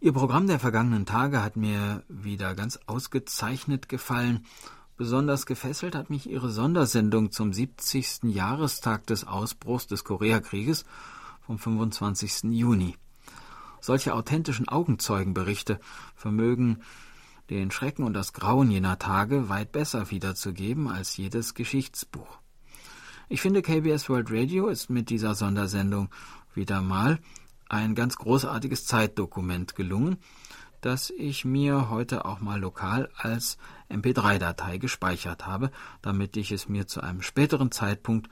Ihr 0.00 0.12
Programm 0.12 0.46
der 0.46 0.60
vergangenen 0.60 1.04
Tage 1.04 1.42
hat 1.42 1.56
mir 1.56 2.04
wieder 2.08 2.54
ganz 2.54 2.78
ausgezeichnet 2.86 3.88
gefallen 3.88 4.46
Besonders 5.02 5.46
gefesselt 5.46 5.96
hat 5.96 6.10
mich 6.10 6.30
ihre 6.30 6.48
Sondersendung 6.48 7.32
zum 7.32 7.52
70. 7.52 8.20
Jahrestag 8.22 9.04
des 9.04 9.26
Ausbruchs 9.26 9.88
des 9.88 10.04
Koreakrieges 10.04 10.84
vom 11.44 11.58
25. 11.58 12.52
Juni. 12.52 12.94
Solche 13.80 14.14
authentischen 14.14 14.68
Augenzeugenberichte 14.68 15.80
vermögen 16.14 16.82
den 17.50 17.72
Schrecken 17.72 18.04
und 18.04 18.14
das 18.14 18.32
Grauen 18.32 18.70
jener 18.70 18.96
Tage 19.00 19.48
weit 19.48 19.72
besser 19.72 20.12
wiederzugeben 20.12 20.86
als 20.86 21.16
jedes 21.16 21.54
Geschichtsbuch. 21.54 22.38
Ich 23.28 23.40
finde, 23.42 23.60
KBS 23.60 24.08
World 24.08 24.28
Radio 24.30 24.68
ist 24.68 24.88
mit 24.88 25.10
dieser 25.10 25.34
Sondersendung 25.34 26.10
wieder 26.54 26.80
mal 26.80 27.18
ein 27.68 27.96
ganz 27.96 28.14
großartiges 28.18 28.86
Zeitdokument 28.86 29.74
gelungen, 29.74 30.18
das 30.82 31.10
ich 31.10 31.44
mir 31.44 31.88
heute 31.88 32.26
auch 32.26 32.40
mal 32.40 32.60
lokal 32.60 33.08
als 33.16 33.56
MP3-Datei 33.88 34.76
gespeichert 34.78 35.46
habe, 35.46 35.70
damit 36.02 36.36
ich 36.36 36.52
es 36.52 36.68
mir 36.68 36.86
zu 36.86 37.00
einem 37.00 37.22
späteren 37.22 37.70
Zeitpunkt 37.70 38.28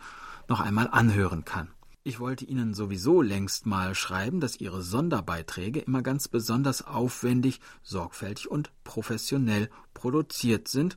noch 0.49 0.61
einmal 0.61 0.89
anhören 0.91 1.45
kann. 1.45 1.69
Ich 2.03 2.19
wollte 2.19 2.45
Ihnen 2.45 2.75
sowieso 2.75 3.23
längst 3.23 3.67
mal 3.67 3.95
schreiben, 3.95 4.41
dass 4.41 4.61
Ihre 4.61 4.83
Sonderbeiträge 4.83 5.81
immer 5.81 6.03
ganz 6.03 6.29
besonders 6.29 6.87
aufwendig, 6.87 7.61
sorgfältig 7.83 8.51
und 8.51 8.71
professionell 8.85 9.71
produziert 9.95 10.67
sind 10.67 10.97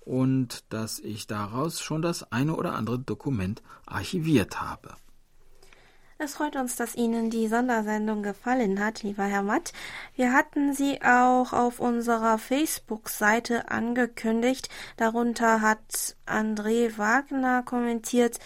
und 0.00 0.64
dass 0.72 0.98
ich 0.98 1.26
daraus 1.26 1.80
schon 1.80 2.02
das 2.02 2.32
eine 2.32 2.56
oder 2.56 2.74
andere 2.74 2.98
Dokument 2.98 3.62
archiviert 3.86 4.60
habe. 4.60 4.96
Es 6.24 6.34
freut 6.34 6.54
uns, 6.54 6.76
dass 6.76 6.94
Ihnen 6.94 7.30
die 7.30 7.48
Sondersendung 7.48 8.22
gefallen 8.22 8.78
hat, 8.78 9.02
lieber 9.02 9.24
Herr 9.24 9.42
Matt. 9.42 9.72
Wir 10.14 10.32
hatten 10.32 10.72
sie 10.72 11.02
auch 11.02 11.52
auf 11.52 11.80
unserer 11.80 12.38
Facebook-Seite 12.38 13.72
angekündigt. 13.72 14.68
Darunter 14.96 15.60
hat 15.60 16.14
André 16.24 16.96
Wagner 16.96 17.64
kommentiert, 17.64 18.38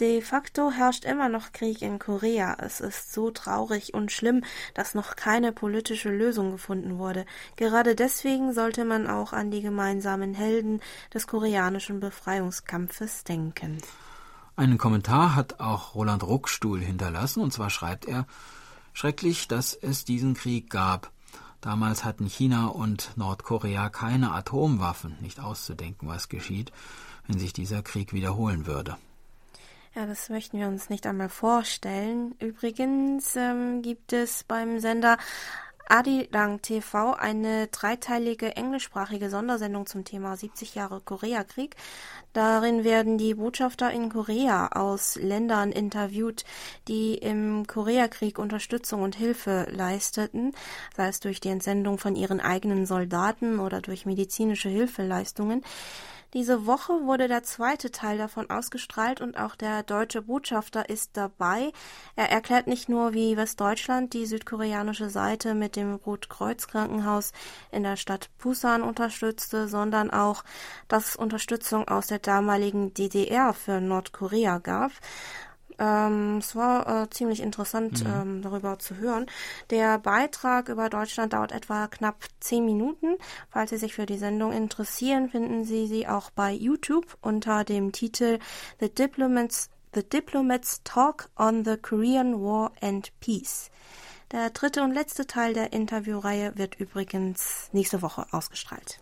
De 0.00 0.22
facto 0.22 0.70
herrscht 0.70 1.04
immer 1.04 1.28
noch 1.28 1.52
Krieg 1.52 1.82
in 1.82 1.98
Korea. 1.98 2.56
Es 2.58 2.80
ist 2.80 3.12
so 3.12 3.30
traurig 3.30 3.92
und 3.92 4.10
schlimm, 4.10 4.42
dass 4.72 4.94
noch 4.94 5.14
keine 5.14 5.52
politische 5.52 6.08
Lösung 6.08 6.52
gefunden 6.52 6.96
wurde. 6.96 7.26
Gerade 7.56 7.94
deswegen 7.94 8.54
sollte 8.54 8.86
man 8.86 9.06
auch 9.06 9.34
an 9.34 9.50
die 9.50 9.60
gemeinsamen 9.60 10.32
Helden 10.32 10.80
des 11.12 11.26
koreanischen 11.26 12.00
Befreiungskampfes 12.00 13.24
denken. 13.24 13.76
Einen 14.56 14.78
Kommentar 14.78 15.34
hat 15.34 15.60
auch 15.60 15.94
Roland 15.94 16.22
Ruckstuhl 16.22 16.80
hinterlassen, 16.80 17.40
und 17.40 17.52
zwar 17.52 17.70
schreibt 17.70 18.04
er 18.06 18.26
Schrecklich, 18.92 19.48
dass 19.48 19.74
es 19.74 20.04
diesen 20.04 20.34
Krieg 20.34 20.70
gab. 20.70 21.10
Damals 21.60 22.04
hatten 22.04 22.26
China 22.26 22.66
und 22.66 23.16
Nordkorea 23.16 23.90
keine 23.90 24.32
Atomwaffen, 24.32 25.16
nicht 25.20 25.40
auszudenken, 25.40 26.08
was 26.08 26.28
geschieht, 26.28 26.72
wenn 27.26 27.38
sich 27.38 27.52
dieser 27.52 27.82
Krieg 27.82 28.12
wiederholen 28.12 28.66
würde. 28.66 28.96
Ja, 29.94 30.06
das 30.06 30.28
möchten 30.28 30.58
wir 30.58 30.68
uns 30.68 30.88
nicht 30.88 31.06
einmal 31.06 31.28
vorstellen. 31.28 32.34
Übrigens 32.38 33.34
ähm, 33.36 33.82
gibt 33.82 34.12
es 34.12 34.44
beim 34.44 34.78
Sender 34.80 35.18
Adilang 35.90 36.62
TV 36.62 37.14
eine 37.14 37.66
dreiteilige 37.66 38.54
englischsprachige 38.54 39.28
Sondersendung 39.28 39.86
zum 39.86 40.04
Thema 40.04 40.36
70 40.36 40.76
Jahre 40.76 41.00
Koreakrieg. 41.00 41.74
Darin 42.32 42.84
werden 42.84 43.18
die 43.18 43.34
Botschafter 43.34 43.90
in 43.90 44.08
Korea 44.08 44.68
aus 44.68 45.16
Ländern 45.16 45.72
interviewt, 45.72 46.44
die 46.86 47.14
im 47.14 47.66
Koreakrieg 47.66 48.38
Unterstützung 48.38 49.02
und 49.02 49.16
Hilfe 49.16 49.66
leisteten, 49.68 50.52
sei 50.96 51.08
es 51.08 51.18
durch 51.18 51.40
die 51.40 51.48
Entsendung 51.48 51.98
von 51.98 52.14
ihren 52.14 52.38
eigenen 52.38 52.86
Soldaten 52.86 53.58
oder 53.58 53.80
durch 53.80 54.06
medizinische 54.06 54.68
Hilfeleistungen. 54.68 55.64
Diese 56.32 56.64
Woche 56.64 56.92
wurde 57.06 57.26
der 57.26 57.42
zweite 57.42 57.90
Teil 57.90 58.16
davon 58.16 58.50
ausgestrahlt 58.50 59.20
und 59.20 59.36
auch 59.36 59.56
der 59.56 59.82
deutsche 59.82 60.22
Botschafter 60.22 60.88
ist 60.88 61.16
dabei. 61.16 61.72
Er 62.14 62.30
erklärt 62.30 62.68
nicht 62.68 62.88
nur, 62.88 63.14
wie 63.14 63.36
Westdeutschland 63.36 64.14
die 64.14 64.26
südkoreanische 64.26 65.10
Seite 65.10 65.54
mit 65.54 65.74
dem 65.74 65.96
Rotkreuz-Krankenhaus 65.96 67.32
in 67.72 67.82
der 67.82 67.96
Stadt 67.96 68.30
Busan 68.38 68.82
unterstützte, 68.82 69.66
sondern 69.66 70.10
auch, 70.10 70.44
dass 70.86 71.16
Unterstützung 71.16 71.88
aus 71.88 72.06
der 72.06 72.20
damaligen 72.20 72.94
DDR 72.94 73.52
für 73.52 73.80
Nordkorea 73.80 74.58
gab. 74.58 74.92
Ähm, 75.80 76.36
es 76.38 76.54
war 76.54 77.04
äh, 77.04 77.10
ziemlich 77.10 77.40
interessant, 77.40 78.04
mhm. 78.04 78.12
ähm, 78.12 78.42
darüber 78.42 78.78
zu 78.78 78.96
hören. 78.96 79.26
Der 79.70 79.98
Beitrag 79.98 80.68
über 80.68 80.90
Deutschland 80.90 81.32
dauert 81.32 81.52
etwa 81.52 81.88
knapp 81.88 82.22
zehn 82.38 82.66
Minuten. 82.66 83.16
Falls 83.48 83.70
Sie 83.70 83.78
sich 83.78 83.94
für 83.94 84.04
die 84.04 84.18
Sendung 84.18 84.52
interessieren, 84.52 85.30
finden 85.30 85.64
Sie 85.64 85.86
sie 85.86 86.06
auch 86.06 86.30
bei 86.30 86.52
YouTube 86.52 87.16
unter 87.22 87.64
dem 87.64 87.92
Titel 87.92 88.38
The 88.78 88.92
Diplomats, 88.92 89.70
The 89.94 90.06
Diplomats 90.06 90.82
Talk 90.84 91.30
on 91.36 91.64
the 91.64 91.78
Korean 91.78 92.40
War 92.42 92.72
and 92.82 93.10
Peace. 93.20 93.70
Der 94.32 94.50
dritte 94.50 94.82
und 94.82 94.92
letzte 94.92 95.26
Teil 95.26 95.54
der 95.54 95.72
Interviewreihe 95.72 96.56
wird 96.56 96.78
übrigens 96.78 97.68
nächste 97.72 98.02
Woche 98.02 98.26
ausgestrahlt. 98.30 99.00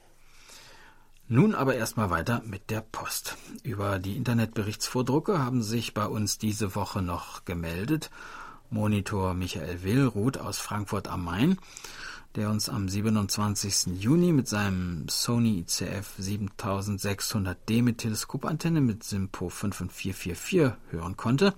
Nun 1.30 1.54
aber 1.54 1.74
erstmal 1.74 2.08
weiter 2.08 2.42
mit 2.46 2.70
der 2.70 2.80
Post. 2.80 3.36
Über 3.62 3.98
die 3.98 4.16
Internetberichtsvordrucke 4.16 5.38
haben 5.38 5.62
sich 5.62 5.92
bei 5.92 6.06
uns 6.06 6.38
diese 6.38 6.74
Woche 6.74 7.02
noch 7.02 7.44
gemeldet 7.44 8.10
Monitor 8.70 9.34
Michael 9.34 9.82
Willruth 9.82 10.38
aus 10.38 10.58
Frankfurt 10.58 11.06
am 11.06 11.24
Main, 11.24 11.58
der 12.34 12.48
uns 12.48 12.70
am 12.70 12.88
27. 12.88 14.00
Juni 14.00 14.32
mit 14.32 14.48
seinem 14.48 15.06
Sony 15.08 15.60
ICF 15.60 16.18
7600D 16.18 17.82
mit 17.82 17.98
Teleskopantenne 17.98 18.80
mit 18.80 19.04
Simpo 19.04 19.50
5444 19.50 20.78
hören 20.90 21.16
konnte 21.18 21.52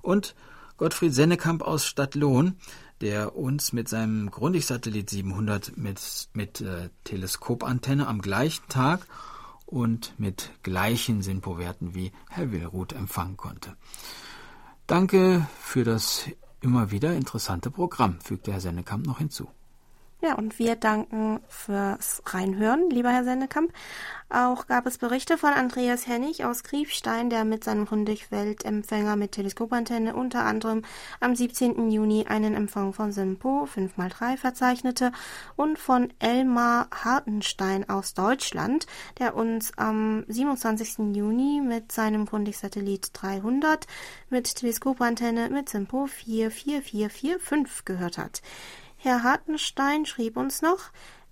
und 0.00 0.36
Gottfried 0.76 1.14
Sennekamp 1.14 1.62
aus 1.62 1.86
Stadtlohn, 1.86 2.56
der 3.02 3.36
uns 3.36 3.72
mit 3.72 3.88
seinem 3.88 4.30
Grundig-Satellit 4.30 5.10
700 5.10 5.76
mit, 5.76 6.00
mit 6.32 6.60
äh, 6.60 6.88
Teleskopantenne 7.04 8.06
am 8.06 8.22
gleichen 8.22 8.66
Tag 8.68 9.06
und 9.66 10.14
mit 10.18 10.50
gleichen 10.62 11.20
SINPO-Werten 11.20 11.94
wie 11.94 12.12
Herr 12.30 12.52
Willruth 12.52 12.92
empfangen 12.92 13.36
konnte. 13.36 13.76
Danke 14.86 15.46
für 15.60 15.84
das 15.84 16.26
immer 16.60 16.90
wieder 16.90 17.14
interessante 17.14 17.70
Programm, 17.70 18.20
fügte 18.20 18.52
Herr 18.52 18.60
Sennekamp 18.60 19.06
noch 19.06 19.18
hinzu. 19.18 19.48
Ja, 20.24 20.34
und 20.36 20.60
wir 20.60 20.76
danken 20.76 21.40
fürs 21.48 22.22
Reinhören, 22.26 22.88
lieber 22.90 23.10
Herr 23.10 23.24
Sendekamp. 23.24 23.72
Auch 24.30 24.68
gab 24.68 24.86
es 24.86 24.96
Berichte 24.96 25.36
von 25.36 25.50
Andreas 25.50 26.06
Hennig 26.06 26.44
aus 26.44 26.62
Kriefstein, 26.62 27.28
der 27.28 27.44
mit 27.44 27.64
seinem 27.64 27.90
Hundig-Weltempfänger 27.90 29.16
mit 29.16 29.32
Teleskopantenne 29.32 30.14
unter 30.14 30.44
anderem 30.44 30.82
am 31.18 31.34
17. 31.34 31.90
Juni 31.90 32.26
einen 32.28 32.54
Empfang 32.54 32.92
von 32.92 33.10
Simpo 33.10 33.64
5x3 33.64 34.36
verzeichnete 34.36 35.10
und 35.56 35.76
von 35.76 36.12
Elmar 36.20 36.86
Hartenstein 36.92 37.90
aus 37.90 38.14
Deutschland, 38.14 38.86
der 39.18 39.34
uns 39.34 39.76
am 39.76 40.24
27. 40.28 41.16
Juni 41.16 41.60
mit 41.60 41.90
seinem 41.90 42.30
Hundig-Satellit 42.30 43.10
300 43.12 43.88
mit 44.30 44.54
Teleskopantenne 44.54 45.50
mit 45.50 45.68
Simpo 45.68 46.06
44445 46.06 47.84
gehört 47.84 48.18
hat. 48.18 48.40
Herr 49.04 49.24
Hartenstein 49.24 50.06
schrieb 50.06 50.36
uns 50.36 50.62
noch, 50.62 50.78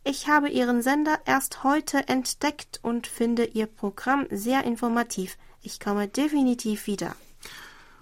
ich 0.03 0.27
habe 0.27 0.49
Ihren 0.49 0.83
Sender 0.83 1.21
erst 1.25 1.63
heute 1.63 2.09
entdeckt 2.09 2.81
und 2.83 3.07
finde 3.07 3.45
Ihr 3.45 3.69
Programm 3.69 4.27
sehr 4.29 4.65
informativ. 4.65 5.39
Ich 5.63 5.79
komme 5.79 6.09
definitiv 6.09 6.89
wieder. 6.89 7.15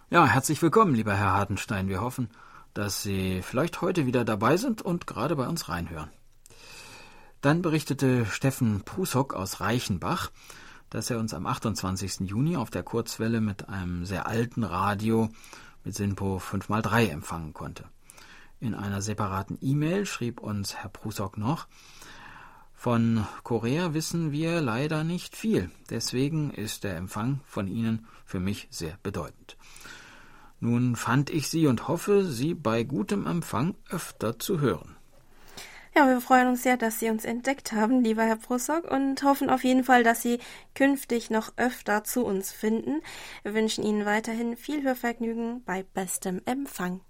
Ja, 0.09 0.25
herzlich 0.27 0.63
willkommen, 0.63 0.95
lieber 0.95 1.15
Herr 1.15 1.35
Hartenstein. 1.35 1.91
Wir 1.91 2.01
hoffen, 2.01 2.31
dass 2.73 3.03
Sie 3.03 3.43
vielleicht 3.43 3.83
heute 3.83 4.07
wieder 4.07 4.25
dabei 4.25 4.57
sind 4.57 4.81
und 4.81 5.07
gerade 5.07 5.37
bei 5.37 5.47
uns 5.47 5.69
reinhören. 5.69 6.11
Dann 7.43 7.61
berichtete 7.61 8.25
Steffen 8.25 8.85
Prushock 8.87 9.35
aus 9.35 9.61
Reichenbach, 9.61 10.31
dass 10.89 11.11
er 11.11 11.19
uns 11.19 11.35
am 11.35 11.45
28. 11.45 12.21
Juni 12.21 12.57
auf 12.57 12.71
der 12.71 12.85
Kurzwelle 12.85 13.43
mit 13.43 13.69
einem 13.69 14.07
sehr 14.07 14.27
alten 14.27 14.65
Radio 14.65 15.29
mit 15.85 15.95
SINPO 15.95 16.39
5x3 16.39 17.11
empfangen 17.11 17.53
konnte. 17.53 17.85
In 18.61 18.75
einer 18.75 19.03
separaten 19.03 19.57
E-Mail 19.61 20.05
schrieb 20.05 20.41
uns 20.41 20.77
Herr 20.77 20.89
Prusok 20.89 21.39
noch, 21.39 21.67
von 22.75 23.27
Korea 23.43 23.93
wissen 23.93 24.31
wir 24.31 24.61
leider 24.61 25.03
nicht 25.03 25.37
viel, 25.37 25.71
deswegen 25.91 26.51
ist 26.51 26.85
der 26.85 26.97
Empfang 26.97 27.41
von 27.45 27.67
Ihnen 27.67 28.07
für 28.25 28.39
mich 28.39 28.69
sehr 28.71 28.97
bedeutend. 29.03 29.57
Nun 30.61 30.97
fand 30.97 31.31
ich 31.31 31.49
Sie 31.49 31.67
und 31.67 31.89
hoffe, 31.89 32.25
Sie 32.25 32.55
bei 32.55 32.85
gutem 32.85 33.27
Empfang 33.27 33.75
öfter 33.91 34.39
zu 34.39 34.61
hören. 34.61 34.97
Ja, 35.95 36.07
wir 36.07 36.21
freuen 36.21 36.49
uns 36.49 36.63
sehr, 36.63 36.77
dass 36.77 37.01
Sie 37.01 37.11
uns 37.11 37.25
entdeckt 37.25 37.73
haben, 37.73 38.05
lieber 38.05 38.23
Herr 38.23 38.37
Prusok, 38.37 38.89
und 38.89 39.23
hoffen 39.25 39.51
auf 39.51 39.65
jeden 39.65 39.83
Fall, 39.83 40.05
dass 40.05 40.23
Sie 40.23 40.39
künftig 40.75 41.31
noch 41.31 41.53
öfter 41.57 42.05
zu 42.05 42.25
uns 42.25 42.53
finden. 42.53 43.01
Wir 43.43 43.55
wünschen 43.55 43.83
Ihnen 43.85 44.05
weiterhin 44.05 44.57
viel 44.57 44.85
Hörvergnügen 44.85 45.65
bei 45.65 45.83
bestem 45.83 46.41
Empfang. 46.45 47.01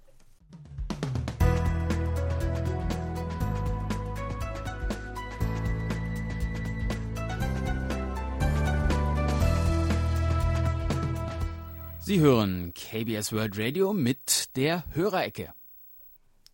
Sie 12.09 12.21
hören 12.21 12.73
KBS 12.73 13.33
World 13.33 13.59
Radio 13.59 13.93
mit 13.93 14.55
der 14.55 14.83
Hörerecke. 14.95 15.53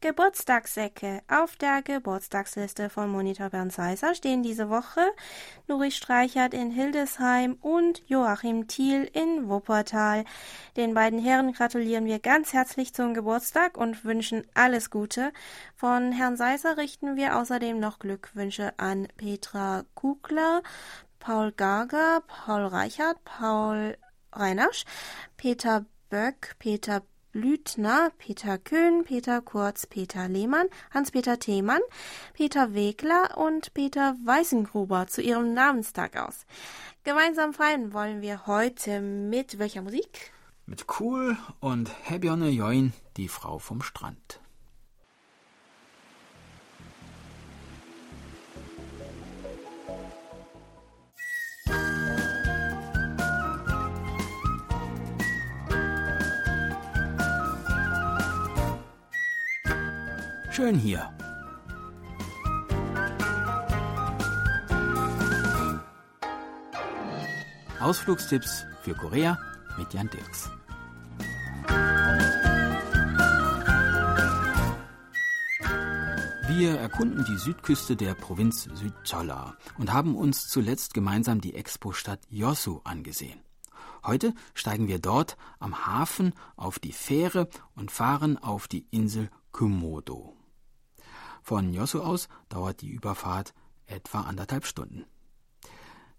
Geburtstagsecke. 0.02 1.22
Auf 1.30 1.56
der 1.56 1.82
Geburtstagsliste 1.82 2.89
von 2.89 3.10
Monitor 3.10 3.52
Bernd 3.52 3.72
Seiser 3.72 4.15
stehen 4.15 4.44
diese 4.44 4.70
Woche 4.70 5.00
Nuri 5.70 5.91
Streichert 5.91 6.54
in 6.54 6.72
Hildesheim 6.72 7.54
und 7.62 8.04
Joachim 8.06 8.68
Thiel 8.68 9.10
in 9.13 9.48
Wuppertal. 9.48 10.26
Den 10.76 10.94
beiden 10.94 11.20
Herren 11.20 11.54
gratulieren 11.54 12.06
wir 12.06 12.20
ganz 12.20 12.52
herzlich 12.52 12.94
zum 12.94 13.13
Geburtstag 13.13 13.78
und 13.78 14.04
wünschen 14.04 14.46
alles 14.56 14.89
Gute. 14.89 15.32
Von 15.74 16.12
Herrn 16.12 16.36
Seiser 16.36 16.76
richten 16.76 17.15
wir 17.15 17.39
außerdem 17.39 17.80
noch 17.80 18.00
Glückwünsche 18.00 18.74
an 18.76 19.08
Petra 19.15 19.86
Kugler, 19.94 20.63
Paul 21.20 21.54
Gager, 21.54 22.24
Paul 22.28 22.65
Reichert, 22.65 23.24
Paul 23.24 23.96
Reinasch, 24.36 24.86
Peter 25.38 25.86
Böck, 26.10 26.56
Peter 26.60 27.02
Blüthner, 27.32 28.12
Peter 28.17 28.58
Köhn, 28.58 29.04
Peter 29.04 29.41
Kurz, 29.41 29.88
Peter 29.88 30.30
Lehmann, 30.30 30.67
Hans-Peter 30.91 31.38
Themann, 31.38 31.82
Peter 32.34 32.74
Wegler 32.74 33.38
und 33.38 33.74
Peter 33.74 34.15
Weißengruber 34.24 35.08
zu 35.08 35.21
ihrem 35.21 35.54
Namenstag 35.54 36.15
aus. 36.15 36.45
Gemeinsam 37.04 37.54
feiern 37.54 37.91
wollen 37.91 38.21
wir 38.21 38.48
heute 38.48 39.02
mit 39.02 39.60
welcher 39.60 39.82
Musik? 39.82 40.32
Mit 40.65 40.86
Cool 41.00 41.38
und 41.60 41.91
Hebjone 42.04 42.50
Join, 42.50 42.93
die 43.17 43.28
Frau 43.28 43.60
vom 43.60 43.82
Strand. 43.82 44.39
Schön 60.56 60.80
hier. 60.80 61.13
Ausflugstipps 67.82 68.63
für 68.82 68.94
Korea 68.94 69.38
mit 69.78 69.94
Jan 69.94 70.10
Dirks. 70.10 70.50
Wir 76.48 76.78
erkunden 76.80 77.26
die 77.26 77.38
Südküste 77.38 77.98
der 77.98 78.13
Provinz 78.13 78.70
Südcholla 78.76 79.58
und 79.78 79.91
haben 79.91 80.15
uns 80.15 80.48
zuletzt 80.48 80.94
gemeinsam 80.94 81.41
die 81.41 81.56
Expo-Stadt 81.56 82.22
Yosu 82.30 82.80
angesehen. 82.86 83.41
Heute 84.06 84.34
steigen 84.54 84.88
wir 84.88 85.00
dort 85.00 85.36
am 85.60 85.86
Hafen 85.86 86.32
auf 86.56 86.80
die 86.80 86.94
Fähre 86.94 87.50
und 87.76 87.91
fahren 87.91 88.38
auf 88.38 88.70
die 88.70 88.88
Insel 88.91 89.30
Komodo. 89.52 90.44
Von 91.45 91.73
Yosu 91.73 91.99
aus 91.99 92.27
dauert 92.49 92.81
die 92.81 92.89
Überfahrt 92.89 93.53
etwa 93.86 94.21
anderthalb 94.21 94.65
Stunden. 94.65 95.05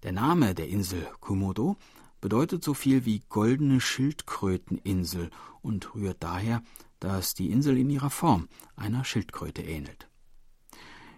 Der 0.04 0.12
Name 0.12 0.54
der 0.54 0.68
Insel 0.68 1.04
Komodo 1.18 1.76
bedeutet 2.20 2.62
so 2.62 2.74
viel 2.74 3.04
wie 3.06 3.24
goldene 3.28 3.80
Schildkröteninsel 3.80 5.30
und 5.62 5.96
rührt 5.96 6.18
daher, 6.22 6.62
dass 7.00 7.34
die 7.34 7.50
Insel 7.50 7.76
in 7.76 7.90
ihrer 7.90 8.10
Form 8.10 8.46
einer 8.76 9.04
Schildkröte 9.04 9.62
ähnelt. 9.62 10.08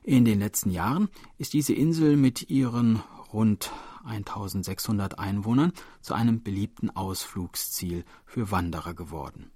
In 0.03 0.25
den 0.25 0.39
letzten 0.39 0.71
Jahren 0.71 1.11
ist 1.37 1.53
diese 1.53 1.75
Insel 1.75 2.17
mit 2.17 2.49
ihren 2.49 3.03
rund 3.31 3.71
1600 4.07 5.19
Einwohnern 5.19 5.75
zu 6.01 6.15
einem 6.15 6.43
beliebten 6.43 6.89
Ausflugsziel 6.89 8.07
für 8.25 8.51
Wanderer 8.51 8.95
geworden. 8.95 9.51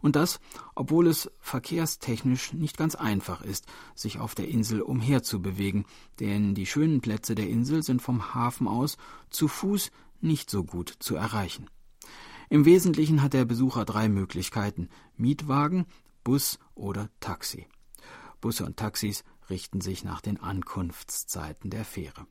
Und 0.00 0.16
das, 0.16 0.40
obwohl 0.74 1.06
es 1.06 1.30
verkehrstechnisch 1.40 2.52
nicht 2.52 2.76
ganz 2.76 2.94
einfach 2.94 3.42
ist, 3.42 3.66
sich 3.94 4.18
auf 4.18 4.34
der 4.34 4.48
Insel 4.48 4.82
umherzubewegen, 4.82 5.84
denn 6.20 6.54
die 6.54 6.66
schönen 6.66 7.00
Plätze 7.00 7.34
der 7.34 7.48
Insel 7.48 7.82
sind 7.82 8.02
vom 8.02 8.34
Hafen 8.34 8.68
aus 8.68 8.96
zu 9.30 9.48
Fuß 9.48 9.90
nicht 10.20 10.50
so 10.50 10.64
gut 10.64 10.94
zu 10.98 11.16
erreichen. 11.16 11.68
Im 12.48 12.64
Wesentlichen 12.64 13.22
hat 13.22 13.32
der 13.32 13.44
Besucher 13.44 13.84
drei 13.84 14.08
Möglichkeiten 14.08 14.88
Mietwagen, 15.16 15.86
Bus 16.22 16.58
oder 16.74 17.08
Taxi. 17.20 17.66
Busse 18.40 18.64
und 18.64 18.76
Taxis 18.76 19.24
richten 19.50 19.80
sich 19.80 20.04
nach 20.04 20.20
den 20.20 20.40
Ankunftszeiten 20.40 21.70
der 21.70 21.84
Fähre. 21.84 22.26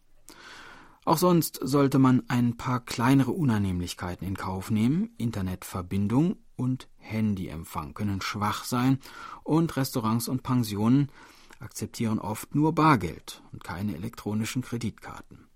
Auch 1.03 1.17
sonst 1.17 1.59
sollte 1.61 1.99
man 1.99 2.23
ein 2.29 2.57
paar 2.57 2.83
kleinere 2.83 3.31
Unannehmlichkeiten 3.31 4.25
in 4.27 4.35
Kauf 4.35 4.71
nehmen. 4.71 5.13
Internetverbindung 5.17 6.37
und 6.55 6.87
Handyempfang 6.97 7.93
können 7.93 8.21
schwach 8.21 8.63
sein 8.63 8.99
und 9.43 9.75
Restaurants 9.75 10.27
und 10.27 10.43
Pensionen 10.43 11.09
akzeptieren 11.59 12.19
oft 12.19 12.55
nur 12.55 12.73
Bargeld 12.73 13.41
und 13.51 13.63
keine 13.63 13.95
elektronischen 13.95 14.61
Kreditkarten. 14.61 15.47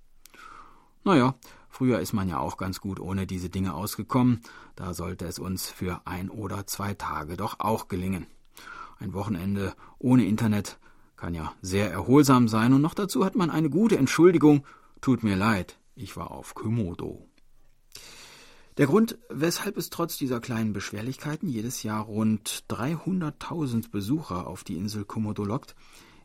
Naja, 1.04 1.36
früher 1.70 2.00
ist 2.00 2.14
man 2.14 2.28
ja 2.30 2.40
auch 2.40 2.58
ganz 2.58 2.82
gut 2.82 3.00
ohne 3.00 3.26
diese 3.26 3.50
Dinge 3.50 3.74
ausgekommen, 3.74 4.42
da 4.76 4.94
sollte 4.94 5.26
es 5.26 5.40
uns 5.40 5.70
für 5.70 6.02
ein 6.06 6.30
oder 6.30 6.68
zwei 6.68 6.94
Tage 6.94 7.38
doch 7.38 7.60
auch 7.60 7.88
gelingen. 7.88 8.28
Ein 9.00 9.14
Wochenende 9.14 9.74
ohne 9.98 10.26
Internet 10.26 10.78
kann 11.16 11.34
ja 11.34 11.54
sehr 11.62 11.92
erholsam 11.92 12.48
sein 12.48 12.74
und 12.74 12.82
noch 12.82 12.94
dazu 12.94 13.26
hat 13.26 13.36
man 13.36 13.50
eine 13.50 13.70
gute 13.70 13.98
Entschuldigung, 13.98 14.66
tut 15.02 15.24
mir 15.24 15.36
leid, 15.36 15.80
ich 15.96 16.16
war 16.18 16.32
auf 16.32 16.54
Komodo. 16.54 17.29
Der 18.80 18.88
Grund, 18.88 19.18
weshalb 19.28 19.76
es 19.76 19.90
trotz 19.90 20.16
dieser 20.16 20.40
kleinen 20.40 20.72
Beschwerlichkeiten 20.72 21.50
jedes 21.50 21.84
Jahr 21.84 22.06
rund 22.06 22.64
300.000 22.70 23.92
Besucher 23.92 24.48
auf 24.48 24.64
die 24.64 24.78
Insel 24.78 25.04
Komodo 25.04 25.44
lockt, 25.44 25.76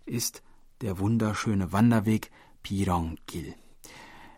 ist 0.07 0.41
der 0.81 1.01
wunderschöne 1.01 1.73
Wanderweg 1.73 2.31
Pirongil. 2.63 3.57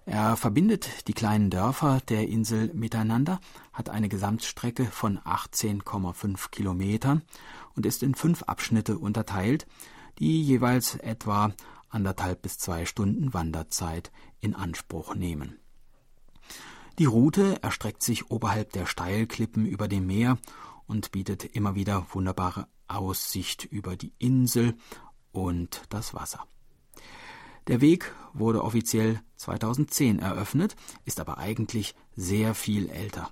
Er 0.06 0.38
verbindet 0.38 1.06
die 1.08 1.12
kleinen 1.12 1.50
Dörfer 1.50 2.00
der 2.08 2.26
Insel 2.26 2.72
miteinander, 2.72 3.38
hat 3.74 3.90
eine 3.90 4.08
Gesamtstrecke 4.08 4.86
von 4.86 5.18
18,5 5.18 6.48
Kilometern 6.50 7.20
und 7.74 7.84
ist 7.84 8.02
in 8.02 8.14
fünf 8.14 8.44
Abschnitte 8.44 8.96
unterteilt, 8.96 9.66
die 10.20 10.42
jeweils 10.42 10.94
etwa 10.94 11.52
anderthalb 11.90 12.40
bis 12.40 12.56
zwei 12.56 12.86
Stunden 12.86 13.34
Wanderzeit 13.34 14.10
in 14.40 14.54
Anspruch 14.54 15.14
nehmen. 15.14 15.58
Die 16.98 17.04
Route 17.04 17.62
erstreckt 17.62 18.02
sich 18.02 18.30
oberhalb 18.30 18.72
der 18.72 18.86
Steilklippen 18.86 19.66
über 19.66 19.86
dem 19.86 20.06
Meer 20.06 20.38
und 20.86 21.12
bietet 21.12 21.44
immer 21.44 21.74
wieder 21.74 22.06
wunderbare 22.12 22.68
Aussicht 22.88 23.66
über 23.66 23.96
die 23.96 24.14
Insel 24.18 24.74
und 25.30 25.82
das 25.90 26.14
Wasser. 26.14 26.46
Der 27.66 27.82
Weg 27.82 28.14
wurde 28.32 28.64
offiziell 28.64 29.20
2010 29.36 30.20
eröffnet, 30.20 30.74
ist 31.04 31.20
aber 31.20 31.36
eigentlich 31.36 31.94
sehr 32.14 32.54
viel 32.54 32.88
älter. 32.88 33.30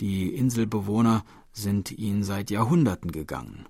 Die 0.00 0.34
Inselbewohner 0.34 1.24
sind 1.52 1.92
ihn 1.92 2.24
seit 2.24 2.50
Jahrhunderten 2.50 3.12
gegangen, 3.12 3.66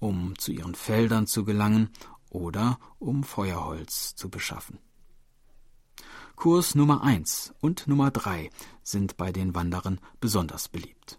um 0.00 0.36
zu 0.38 0.50
ihren 0.50 0.74
Feldern 0.74 1.28
zu 1.28 1.44
gelangen 1.44 1.90
oder 2.30 2.80
um 2.98 3.22
Feuerholz 3.22 4.16
zu 4.16 4.28
beschaffen. 4.28 4.80
Kurs 6.40 6.74
Nummer 6.74 7.02
1 7.02 7.52
und 7.60 7.86
Nummer 7.86 8.10
3 8.10 8.48
sind 8.82 9.18
bei 9.18 9.30
den 9.30 9.54
Wanderern 9.54 10.00
besonders 10.22 10.68
beliebt. 10.68 11.18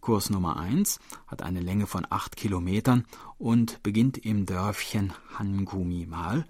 Kurs 0.00 0.30
Nummer 0.30 0.56
1 0.58 1.00
hat 1.26 1.42
eine 1.42 1.58
Länge 1.58 1.88
von 1.88 2.06
8 2.08 2.36
Kilometern 2.36 3.04
und 3.38 3.82
beginnt 3.82 4.16
im 4.16 4.46
Dörfchen 4.46 5.12
Hangumi-mal 5.36 6.46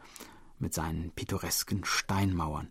mit 0.58 0.74
seinen 0.74 1.12
pittoresken 1.12 1.86
Steinmauern. 1.86 2.70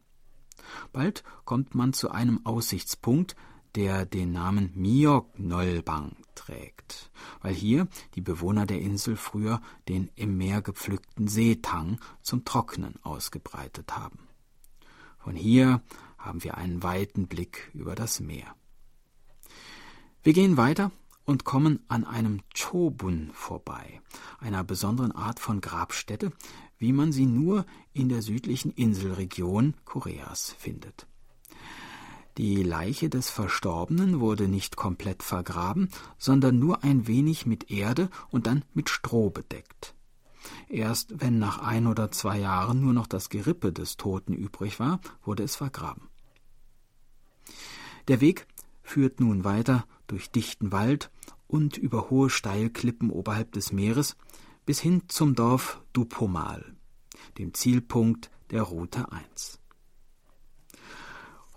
Bald 0.93 1.23
kommt 1.45 1.73
man 1.73 1.93
zu 1.93 2.11
einem 2.11 2.45
Aussichtspunkt, 2.45 3.35
der 3.73 4.05
den 4.05 4.33
Namen 4.33 4.71
Miok-Nolbang 4.75 6.15
trägt, 6.35 7.09
weil 7.41 7.55
hier 7.55 7.87
die 8.13 8.21
Bewohner 8.21 8.67
der 8.67 8.81
Insel 8.81 9.15
früher 9.15 9.61
den 9.89 10.11
im 10.13 10.37
Meer 10.37 10.61
gepflückten 10.61 11.27
Seetang 11.27 11.99
zum 12.21 12.45
Trocknen 12.45 13.03
ausgebreitet 13.03 13.97
haben. 13.97 14.26
Von 15.27 15.35
hier 15.35 15.81
haben 16.17 16.41
wir 16.45 16.55
einen 16.55 16.83
weiten 16.83 17.27
Blick 17.27 17.69
über 17.73 17.95
das 17.95 18.21
Meer. 18.21 18.55
Wir 20.23 20.31
gehen 20.31 20.55
weiter 20.55 20.89
und 21.25 21.43
kommen 21.43 21.81
an 21.89 22.05
einem 22.05 22.43
Chobun 22.53 23.31
vorbei, 23.33 23.99
einer 24.39 24.63
besonderen 24.63 25.11
Art 25.11 25.41
von 25.41 25.59
Grabstätte, 25.59 26.31
wie 26.77 26.93
man 26.93 27.11
sie 27.11 27.25
nur 27.25 27.65
in 27.91 28.07
der 28.07 28.21
südlichen 28.21 28.71
Inselregion 28.71 29.73
Koreas 29.83 30.55
findet. 30.57 31.07
Die 32.37 32.63
Leiche 32.63 33.09
des 33.09 33.29
Verstorbenen 33.29 34.21
wurde 34.21 34.47
nicht 34.47 34.77
komplett 34.77 35.23
vergraben, 35.23 35.89
sondern 36.17 36.57
nur 36.57 36.85
ein 36.85 37.05
wenig 37.05 37.45
mit 37.45 37.69
Erde 37.69 38.09
und 38.29 38.47
dann 38.47 38.63
mit 38.73 38.89
Stroh 38.89 39.29
bedeckt. 39.29 39.96
Erst 40.69 41.21
wenn 41.21 41.39
nach 41.39 41.59
ein 41.59 41.87
oder 41.87 42.11
zwei 42.11 42.39
Jahren 42.39 42.81
nur 42.81 42.93
noch 42.93 43.07
das 43.07 43.29
Gerippe 43.29 43.71
des 43.71 43.97
Toten 43.97 44.33
übrig 44.33 44.79
war, 44.79 44.99
wurde 45.23 45.43
es 45.43 45.55
vergraben. 45.55 46.09
Der 48.07 48.21
Weg 48.21 48.47
führt 48.83 49.19
nun 49.19 49.43
weiter 49.43 49.85
durch 50.07 50.31
dichten 50.31 50.71
Wald 50.71 51.11
und 51.47 51.77
über 51.77 52.09
hohe 52.09 52.29
Steilklippen 52.29 53.09
oberhalb 53.09 53.51
des 53.51 53.71
Meeres 53.71 54.15
bis 54.65 54.79
hin 54.79 55.03
zum 55.07 55.35
Dorf 55.35 55.81
Dupomal, 55.93 56.75
dem 57.37 57.53
Zielpunkt 57.53 58.29
der 58.51 58.63
Route 58.63 59.11
1. 59.11 59.59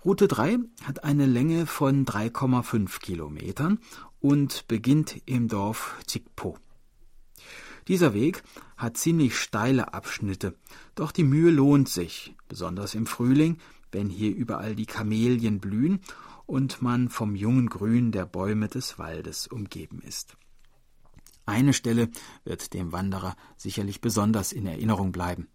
Route 0.03 0.27
3 0.27 0.57
hat 0.83 1.03
eine 1.03 1.25
Länge 1.25 1.67
von 1.67 2.05
3,5 2.05 2.99
Kilometern 2.99 3.79
und 4.19 4.67
beginnt 4.67 5.21
im 5.25 5.47
Dorf 5.47 5.97
Chikpo. 6.07 6.57
Dieser 7.87 8.13
Weg 8.13 8.43
hat 8.77 8.97
ziemlich 8.97 9.37
steile 9.37 9.93
Abschnitte, 9.93 10.55
doch 10.95 11.11
die 11.11 11.23
Mühe 11.23 11.51
lohnt 11.51 11.89
sich, 11.89 12.35
besonders 12.47 12.95
im 12.95 13.05
Frühling, 13.05 13.57
wenn 13.91 14.09
hier 14.09 14.33
überall 14.33 14.75
die 14.75 14.85
Kamelien 14.85 15.59
blühen 15.59 15.99
und 16.45 16.81
man 16.81 17.09
vom 17.09 17.35
jungen 17.35 17.67
Grün 17.67 18.11
der 18.11 18.25
Bäume 18.25 18.67
des 18.67 18.99
Waldes 18.99 19.47
umgeben 19.47 20.01
ist. 20.01 20.35
Eine 21.45 21.73
Stelle 21.73 22.09
wird 22.43 22.73
dem 22.73 22.91
Wanderer 22.91 23.35
sicherlich 23.57 23.99
besonders 24.01 24.51
in 24.53 24.65
Erinnerung 24.65 25.11
bleiben. 25.11 25.47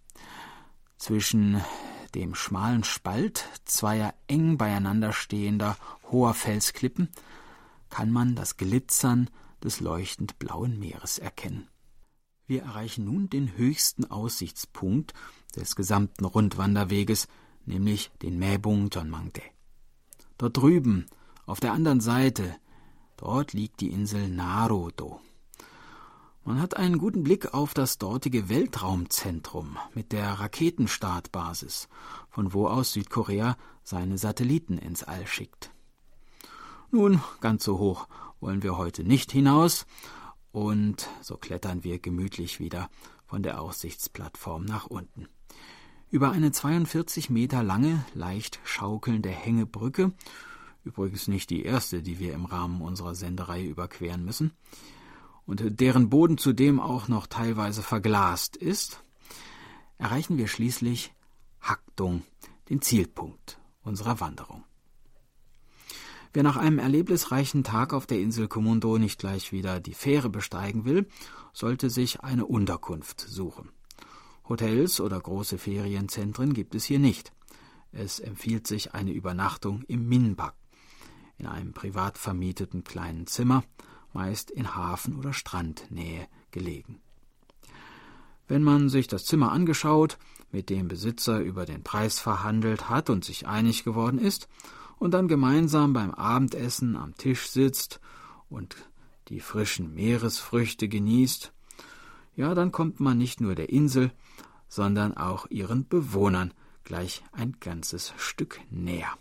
Zwischen 0.98 1.60
dem 2.14 2.34
schmalen 2.34 2.82
Spalt 2.82 3.44
zweier 3.64 4.14
eng 4.26 4.56
beieinander 4.56 5.12
stehender 5.12 5.76
hoher 6.10 6.34
Felsklippen 6.34 7.08
kann 7.90 8.10
man 8.10 8.34
das 8.34 8.56
Glitzern 8.56 9.30
des 9.62 9.80
leuchtend 9.80 10.38
blauen 10.38 10.78
Meeres 10.78 11.18
erkennen. 11.18 11.68
Wir 12.46 12.62
erreichen 12.62 13.04
nun 13.04 13.28
den 13.28 13.56
höchsten 13.56 14.04
Aussichtspunkt 14.04 15.14
des 15.56 15.74
gesamten 15.74 16.24
Rundwanderweges, 16.24 17.26
nämlich 17.64 18.10
den 18.22 18.38
Mäbung 18.38 18.90
Tonmangde. 18.90 19.42
Dort 20.38 20.56
drüben, 20.56 21.06
auf 21.46 21.58
der 21.58 21.72
anderen 21.72 22.00
Seite, 22.00 22.54
dort 23.16 23.52
liegt 23.52 23.80
die 23.80 23.90
Insel 23.90 24.28
Naruto. 24.28 25.20
Man 26.44 26.60
hat 26.60 26.76
einen 26.76 26.98
guten 26.98 27.24
Blick 27.24 27.52
auf 27.52 27.74
das 27.74 27.98
dortige 27.98 28.48
Weltraumzentrum 28.48 29.78
mit 29.94 30.12
der 30.12 30.34
Raketenstartbasis, 30.34 31.88
von 32.30 32.52
wo 32.52 32.68
aus 32.68 32.92
Südkorea 32.92 33.56
seine 33.82 34.18
Satelliten 34.18 34.78
ins 34.78 35.02
All 35.02 35.26
schickt. 35.26 35.72
Nun, 36.92 37.20
ganz 37.40 37.64
so 37.64 37.78
hoch 37.78 38.06
wollen 38.38 38.62
wir 38.62 38.76
heute 38.76 39.02
nicht 39.02 39.32
hinaus, 39.32 39.86
und 40.56 41.10
so 41.20 41.36
klettern 41.36 41.84
wir 41.84 41.98
gemütlich 41.98 42.60
wieder 42.60 42.88
von 43.26 43.42
der 43.42 43.60
Aussichtsplattform 43.60 44.64
nach 44.64 44.86
unten. 44.86 45.28
Über 46.08 46.30
eine 46.30 46.50
42 46.50 47.28
Meter 47.28 47.62
lange, 47.62 48.06
leicht 48.14 48.58
schaukelnde 48.64 49.28
Hängebrücke, 49.28 50.12
übrigens 50.82 51.28
nicht 51.28 51.50
die 51.50 51.62
erste, 51.62 52.02
die 52.02 52.18
wir 52.18 52.32
im 52.32 52.46
Rahmen 52.46 52.80
unserer 52.80 53.14
Senderei 53.14 53.66
überqueren 53.66 54.24
müssen, 54.24 54.52
und 55.44 55.62
deren 55.78 56.08
Boden 56.08 56.38
zudem 56.38 56.80
auch 56.80 57.06
noch 57.06 57.26
teilweise 57.26 57.82
verglast 57.82 58.56
ist, 58.56 59.02
erreichen 59.98 60.38
wir 60.38 60.48
schließlich 60.48 61.12
Haktung, 61.60 62.22
den 62.70 62.80
Zielpunkt 62.80 63.60
unserer 63.82 64.20
Wanderung. 64.20 64.64
Wer 66.36 66.42
nach 66.42 66.58
einem 66.58 66.78
erlebnisreichen 66.78 67.64
Tag 67.64 67.94
auf 67.94 68.04
der 68.06 68.20
Insel 68.20 68.46
Komodo 68.46 68.98
nicht 68.98 69.18
gleich 69.18 69.52
wieder 69.52 69.80
die 69.80 69.94
Fähre 69.94 70.28
besteigen 70.28 70.84
will, 70.84 71.08
sollte 71.54 71.88
sich 71.88 72.20
eine 72.20 72.44
Unterkunft 72.44 73.22
suchen. 73.22 73.70
Hotels 74.46 75.00
oder 75.00 75.18
große 75.18 75.56
Ferienzentren 75.56 76.52
gibt 76.52 76.74
es 76.74 76.84
hier 76.84 76.98
nicht. 76.98 77.32
Es 77.90 78.20
empfiehlt 78.20 78.66
sich 78.66 78.92
eine 78.92 79.12
Übernachtung 79.12 79.82
im 79.88 80.10
Minbak, 80.10 80.52
in 81.38 81.46
einem 81.46 81.72
privat 81.72 82.18
vermieteten 82.18 82.84
kleinen 82.84 83.26
Zimmer, 83.26 83.64
meist 84.12 84.50
in 84.50 84.76
Hafen- 84.76 85.16
oder 85.16 85.32
Strandnähe 85.32 86.28
gelegen. 86.50 87.00
Wenn 88.46 88.62
man 88.62 88.90
sich 88.90 89.06
das 89.06 89.24
Zimmer 89.24 89.52
angeschaut, 89.52 90.18
mit 90.52 90.68
dem 90.68 90.86
Besitzer 90.86 91.40
über 91.40 91.64
den 91.64 91.82
Preis 91.82 92.20
verhandelt 92.20 92.90
hat 92.90 93.08
und 93.08 93.24
sich 93.24 93.46
einig 93.46 93.84
geworden 93.84 94.18
ist, 94.18 94.48
und 94.98 95.12
dann 95.12 95.28
gemeinsam 95.28 95.92
beim 95.92 96.12
Abendessen 96.12 96.96
am 96.96 97.14
Tisch 97.16 97.48
sitzt 97.48 98.00
und 98.48 98.76
die 99.28 99.40
frischen 99.40 99.94
Meeresfrüchte 99.94 100.88
genießt, 100.88 101.52
ja, 102.36 102.54
dann 102.54 102.70
kommt 102.70 103.00
man 103.00 103.18
nicht 103.18 103.40
nur 103.40 103.54
der 103.54 103.70
Insel, 103.70 104.12
sondern 104.68 105.16
auch 105.16 105.46
ihren 105.50 105.88
Bewohnern 105.88 106.52
gleich 106.84 107.22
ein 107.32 107.56
ganzes 107.60 108.12
Stück 108.16 108.60
näher. 108.70 109.12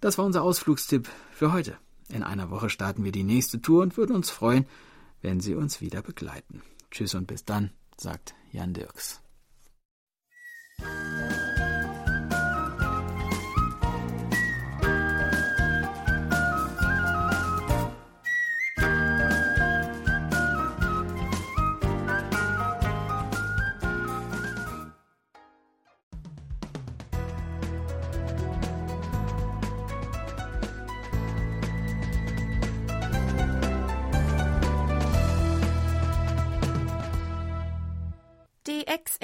Das 0.00 0.18
war 0.18 0.24
unser 0.24 0.42
Ausflugstipp 0.42 1.08
für 1.32 1.52
heute. 1.52 1.78
In 2.08 2.22
einer 2.22 2.50
Woche 2.50 2.70
starten 2.70 3.04
wir 3.04 3.12
die 3.12 3.24
nächste 3.24 3.60
Tour 3.60 3.82
und 3.82 3.96
würden 3.96 4.14
uns 4.14 4.30
freuen, 4.30 4.66
wenn 5.22 5.40
Sie 5.40 5.54
uns 5.54 5.80
wieder 5.80 6.02
begleiten. 6.02 6.62
Tschüss 6.90 7.14
und 7.14 7.26
bis 7.26 7.44
dann, 7.44 7.70
sagt 7.96 8.34
Jan 8.52 8.74
Dirks. 8.74 9.20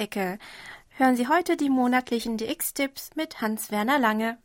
DX-Ecke. 0.03 0.37
Hören 0.97 1.15
Sie 1.15 1.27
heute 1.27 1.55
die 1.57 1.69
monatlichen 1.69 2.37
DX-Tipps 2.37 3.11
mit 3.15 3.41
Hans-Werner 3.41 3.99
Lange. 3.99 4.37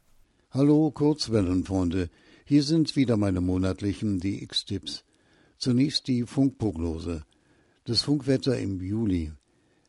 Hallo 0.50 0.90
Kurzwellenfreunde, 0.90 2.08
hier 2.44 2.62
sind 2.62 2.96
wieder 2.96 3.16
meine 3.16 3.40
monatlichen 3.40 4.20
DX-Tipps. 4.20 5.04
Zunächst 5.58 6.06
die 6.06 6.22
Funkprognose. 6.22 7.24
Das 7.84 8.02
Funkwetter 8.02 8.56
im 8.56 8.80
Juli. 8.80 9.32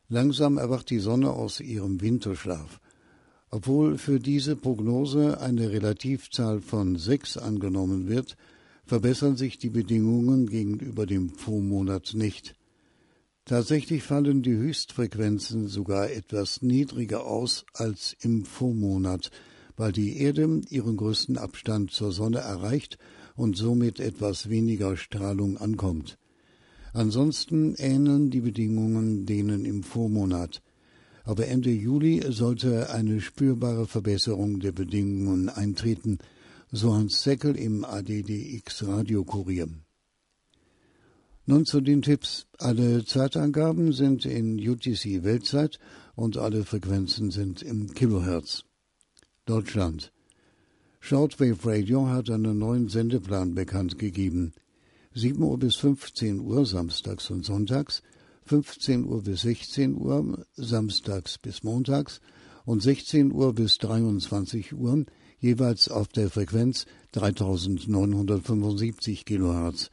Langsam 0.08 0.58
erwacht 0.58 0.90
die 0.90 1.00
Sonne 1.00 1.32
aus 1.32 1.60
ihrem 1.60 2.02
Winterschlaf. 2.02 2.80
Obwohl 3.52 3.98
für 3.98 4.20
diese 4.20 4.56
Prognose 4.56 5.40
eine 5.40 5.72
Relativzahl 5.72 6.62
von 6.62 6.98
sechs 6.98 7.38
angenommen 7.38 8.08
wird, 8.08 8.36
verbessern 8.86 9.38
sich 9.38 9.60
die 9.60 9.70
Bedingungen 9.70 10.48
gegenüber 10.48 11.06
dem 11.06 11.30
Vormonat 11.30 12.14
nicht. 12.16 12.56
Tatsächlich 13.50 14.04
fallen 14.04 14.44
die 14.44 14.56
Höchstfrequenzen 14.56 15.68
sogar 15.68 16.12
etwas 16.12 16.62
niedriger 16.62 17.26
aus 17.26 17.66
als 17.74 18.16
im 18.22 18.46
Vormonat, 18.46 19.32
weil 19.76 19.92
die 19.92 20.20
Erde 20.20 20.62
ihren 20.70 20.98
größten 20.98 21.36
Abstand 21.36 21.90
zur 21.90 22.12
Sonne 22.12 22.42
erreicht 22.42 23.00
und 23.36 23.58
somit 23.58 24.00
etwas 24.00 24.52
weniger 24.52 24.98
Strahlung 24.98 25.58
ankommt. 25.58 26.20
Ansonsten 26.94 27.74
ähneln 27.74 28.30
die 28.30 28.42
Bedingungen 28.42 29.26
denen 29.26 29.66
im 29.66 29.82
Vormonat. 29.82 30.62
Aber 31.24 31.48
Ende 31.48 31.72
Juli 31.72 32.24
sollte 32.32 32.92
eine 32.92 33.20
spürbare 33.20 33.88
Verbesserung 33.88 34.60
der 34.60 34.74
Bedingungen 34.74 35.50
eintreten, 35.50 36.20
so 36.72 36.94
Hans 36.94 37.24
Seckel 37.24 37.56
im 37.56 37.84
ADDX 37.84 38.86
Radiokurier. 38.86 39.70
Nun 41.50 41.66
zu 41.66 41.82
den 41.82 42.04
Tipps. 42.04 42.46
Alle 42.60 43.04
Zeitangaben 43.06 43.92
sind 43.92 44.24
in 44.24 44.60
UTC 44.60 45.24
Weltzeit 45.24 45.80
und 46.14 46.38
alle 46.38 46.64
Frequenzen 46.64 47.32
sind 47.32 47.64
im 47.64 47.92
Kilohertz. 47.96 48.66
Deutschland. 49.46 50.14
Shortwave 51.00 51.66
Radio 51.66 52.06
hat 52.06 52.30
einen 52.30 52.60
neuen 52.60 52.88
Sendeplan 52.88 53.56
bekannt 53.56 53.98
gegeben. 53.98 54.54
7 55.16 55.42
Uhr 55.42 55.58
bis 55.58 55.76
15 55.78 56.40
Uhr 56.40 56.68
samstags 56.68 57.32
und 57.32 57.44
sonntags, 57.44 58.04
15 58.46 59.06
Uhr 59.06 59.24
bis 59.24 59.42
16 59.42 59.96
Uhr 59.96 60.46
samstags 60.56 61.40
bis 61.40 61.64
montags 61.64 62.22
und 62.64 62.84
16 62.84 63.32
Uhr 63.32 63.56
bis 63.56 63.80
23 63.80 64.74
Uhr 64.74 65.04
jeweils 65.40 65.90
auf 65.90 66.10
der 66.10 66.30
Frequenz 66.30 66.86
3975 67.14 69.26
Kilohertz. 69.26 69.90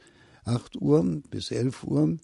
8 0.47 0.81
Uhr 0.81 1.21
bis 1.29 1.51
11 1.51 1.83
Uhr, 1.83 2.17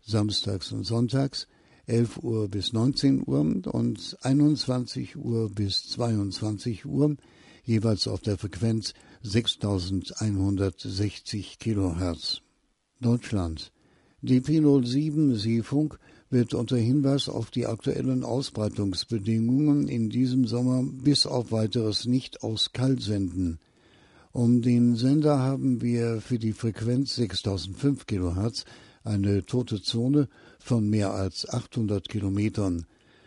samstags 0.00 0.72
und 0.72 0.84
sonntags, 0.84 1.46
11 1.86 2.16
Uhr 2.18 2.48
bis 2.48 2.72
19 2.72 3.24
Uhr 3.26 3.40
und 3.40 4.16
21 4.22 5.16
Uhr 5.16 5.50
bis 5.50 5.88
22 5.88 6.86
Uhr, 6.86 7.16
jeweils 7.64 8.06
auf 8.08 8.20
der 8.20 8.38
Frequenz 8.38 8.94
6160 9.22 11.58
Kilohertz. 11.58 12.40
Deutschland. 13.00 13.72
DP07 14.22 15.34
Seefunk 15.34 15.98
wird 16.30 16.54
unter 16.54 16.76
Hinweis 16.76 17.28
auf 17.28 17.50
die 17.50 17.66
aktuellen 17.66 18.22
Ausbreitungsbedingungen 18.24 19.88
in 19.88 20.08
diesem 20.08 20.46
Sommer 20.46 20.82
bis 20.82 21.26
auf 21.26 21.52
weiteres 21.52 22.06
nicht 22.06 22.42
aus 22.42 22.72
Kalt 22.72 23.02
senden. 23.02 23.58
Um 24.36 24.62
den 24.62 24.96
Sender 24.96 25.38
haben 25.38 25.80
wir 25.80 26.20
für 26.20 26.40
die 26.40 26.54
Frequenz 26.54 27.14
6005 27.14 28.04
kHz 28.04 28.64
eine 29.04 29.46
tote 29.46 29.80
Zone 29.80 30.28
von 30.58 30.90
mehr 30.90 31.12
als 31.14 31.48
800 31.48 32.08
Kilometern. 32.08 32.84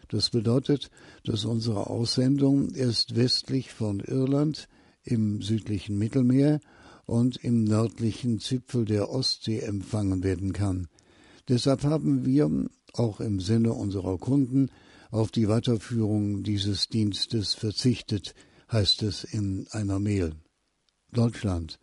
Das 0.10 0.32
bedeutet, 0.32 0.91
dass 1.24 1.45
unsere 1.45 1.89
Aussendung 1.89 2.76
erst 2.76 3.16
westlich 3.16 3.72
von 3.72 4.01
Irland 4.01 4.68
im 5.01 5.41
südlichen 5.41 5.97
Mittelmeer 5.97 6.60
und 7.05 7.41
im 7.41 7.64
nördlichen 7.64 8.41
Zipfel 8.41 8.84
der 8.84 9.10
Ostsee 9.10 9.60
empfangen 9.60 10.26
werden 10.26 10.51
kann. 10.51 10.89
Deshalb 11.47 11.86
haben 11.86 12.26
wir, 12.26 12.51
auch 12.91 13.22
im 13.22 13.39
Sinne 13.39 13.72
unserer 13.72 14.18
Kunden, 14.18 14.72
auf 15.10 15.32
die 15.32 15.47
Weiterführung 15.47 16.43
dieses 16.43 16.89
Dienstes 16.89 17.53
verzichtet, 17.53 18.36
heißt 18.70 19.03
es 19.03 19.24
in 19.24 19.68
einer 19.72 19.99
Mail. 19.99 20.34
Deutschland. 21.12 21.80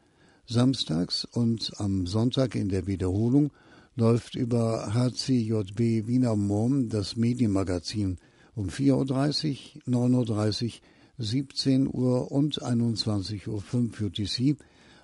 Samstags 0.46 1.24
und 1.24 1.72
am 1.78 2.06
Sonntag 2.06 2.54
in 2.54 2.68
der 2.68 2.86
Wiederholung 2.86 3.50
läuft 3.96 4.34
über 4.34 4.92
HCJB 4.92 6.06
Wiener 6.06 6.36
Murm 6.36 6.88
das 6.88 7.16
Medienmagazin 7.16 8.18
um 8.54 8.68
4.30 8.68 9.86
Uhr, 9.86 10.06
9.30 10.06 10.64
Uhr, 10.64 10.70
17 11.18 11.86
Uhr 11.86 12.32
und 12.32 12.62
21.05 12.62 13.48
Uhr 13.48 13.62
UTC 14.06 14.56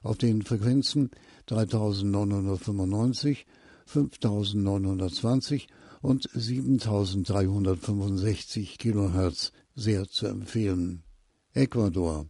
auf 0.02 0.18
den 0.18 0.42
Frequenzen 0.42 1.10
3995, 1.46 3.46
5920 3.86 5.68
und 6.02 6.28
7365 6.32 8.76
Kilohertz 8.78 9.52
sehr 9.74 10.08
zu 10.08 10.26
empfehlen. 10.26 11.02
Ecuador 11.54 12.26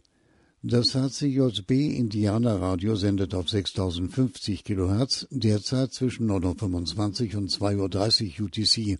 das 0.63 0.93
HCJB 0.93 1.71
Indianerradio 1.71 2.95
sendet 2.95 3.33
auf 3.33 3.49
6050 3.49 4.63
kHz, 4.63 5.27
derzeit 5.31 5.91
zwischen 5.91 6.29
9.25 6.29 7.35
und 7.35 7.49
2.30 7.49 8.39
Uhr 8.39 8.45
UTC. 8.45 8.99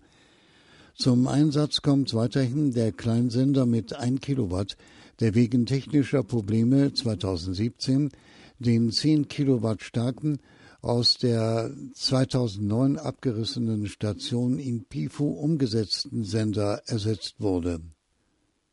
Zum 0.96 1.28
Einsatz 1.28 1.80
kommt 1.80 2.14
weiterhin 2.14 2.72
der 2.72 2.90
Kleinsender 2.90 3.64
mit 3.64 3.94
1 3.94 4.20
Kilowatt, 4.20 4.76
der 5.20 5.36
wegen 5.36 5.64
technischer 5.64 6.24
Probleme 6.24 6.92
2017 6.94 8.10
den 8.58 8.90
10 8.90 9.28
Kilowatt 9.28 9.82
starken 9.82 10.40
aus 10.80 11.16
der 11.16 11.70
2009 11.94 12.98
abgerissenen 12.98 13.86
Station 13.86 14.58
in 14.58 14.84
Pifu 14.84 15.28
umgesetzten 15.28 16.24
Sender 16.24 16.82
ersetzt 16.86 17.36
wurde. 17.38 17.80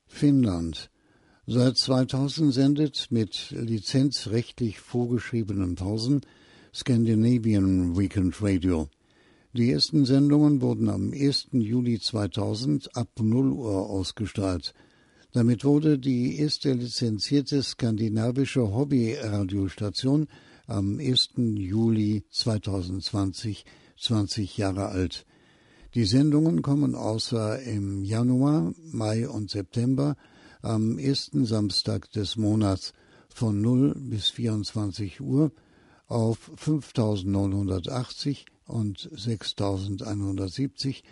Finnland 0.08 0.90
Seit 1.52 1.78
2000 1.80 2.54
sendet 2.54 3.08
mit 3.10 3.50
lizenzrechtlich 3.50 4.80
vorgeschriebenen 4.80 5.74
Pausen 5.74 6.22
Scandinavian 6.72 7.98
Weekend 7.98 8.40
Radio. 8.44 8.88
Die 9.54 9.72
ersten 9.72 10.06
Sendungen 10.06 10.62
wurden 10.62 10.90
am 10.90 11.12
1. 11.12 11.48
Juli 11.54 12.00
2000 12.00 12.96
ab 12.96 13.10
0 13.20 13.52
Uhr 13.52 13.90
ausgestrahlt. 13.90 14.76
Damit 15.32 15.66
wurde 15.66 15.98
die 15.98 16.38
erste 16.38 16.72
lizenzierte 16.74 17.64
skandinavische 17.64 18.72
Hobby-Radiostation 18.72 20.28
am 20.68 21.00
1. 21.00 21.30
Juli 21.56 22.26
2020 22.30 23.66
20 23.98 24.56
Jahre 24.56 24.90
alt. 24.90 25.26
Die 25.96 26.06
Sendungen 26.06 26.62
kommen 26.62 26.94
außer 26.94 27.60
im 27.64 28.04
Januar, 28.04 28.72
Mai 28.92 29.28
und 29.28 29.50
September 29.50 30.16
am 30.62 31.00
ersten 31.00 31.46
Samstag 31.46 32.12
des 32.12 32.36
Monats 32.36 32.94
von 33.30 33.62
0 33.62 33.96
bis 33.96 34.28
24 34.30 35.22
Uhr 35.22 35.54
auf 36.08 36.52
5980 36.56 38.46
und 38.66 39.10
6170 39.16 41.06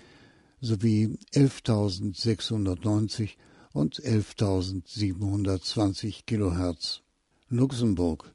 sowie 0.60 1.18
11690 1.32 3.38
und 3.74 4.04
11720 4.04 6.26
Kilohertz. 6.26 7.02
Luxemburg. 7.50 8.34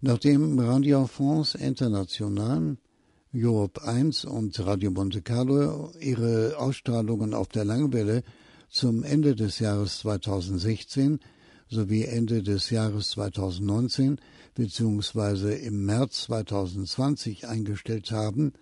Nachdem 0.00 0.58
Radio 0.58 1.06
France 1.06 1.56
International, 1.56 2.76
Europe 3.34 3.82
1 3.82 4.26
und 4.26 4.58
Radio 4.60 4.90
Monte 4.90 5.22
Carlo 5.22 5.90
ihre 5.98 6.58
Ausstrahlungen 6.58 7.32
auf 7.34 7.48
der 7.48 7.64
Langwelle 7.64 8.22
zum 8.72 9.04
Ende 9.04 9.36
des 9.36 9.58
Jahres 9.58 9.98
2016 9.98 11.20
sowie 11.68 12.04
Ende 12.04 12.42
des 12.42 12.70
Jahres 12.70 13.10
2019 13.10 14.18
bzw. 14.54 15.54
im 15.66 15.84
März 15.84 16.24
2020 16.24 17.46
eingestellt 17.46 18.10
haben, 18.10 18.52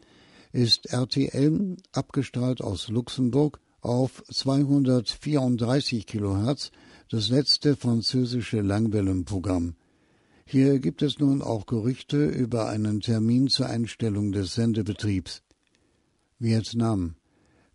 ist 0.53 0.87
RTL 0.87 1.77
abgestrahlt 1.93 2.61
aus 2.61 2.89
Luxemburg 2.89 3.61
auf 3.81 4.23
234 4.31 6.07
kHz 6.07 6.73
das 7.09 7.29
letzte 7.29 7.77
französische 7.77 8.61
Langwellenprogramm. 8.61 9.75
Hier 10.45 10.81
gibt 10.81 11.03
es 11.03 11.21
nun 11.21 11.41
auch 11.41 11.67
Gerüchte 11.67 12.27
über 12.27 12.69
einen 12.69 13.01
Termin 13.01 13.47
zur 13.47 13.67
Einstellung 13.67 14.33
des 14.33 14.55
Sendebetriebs. 14.55 15.43
Vietnam 16.41 17.15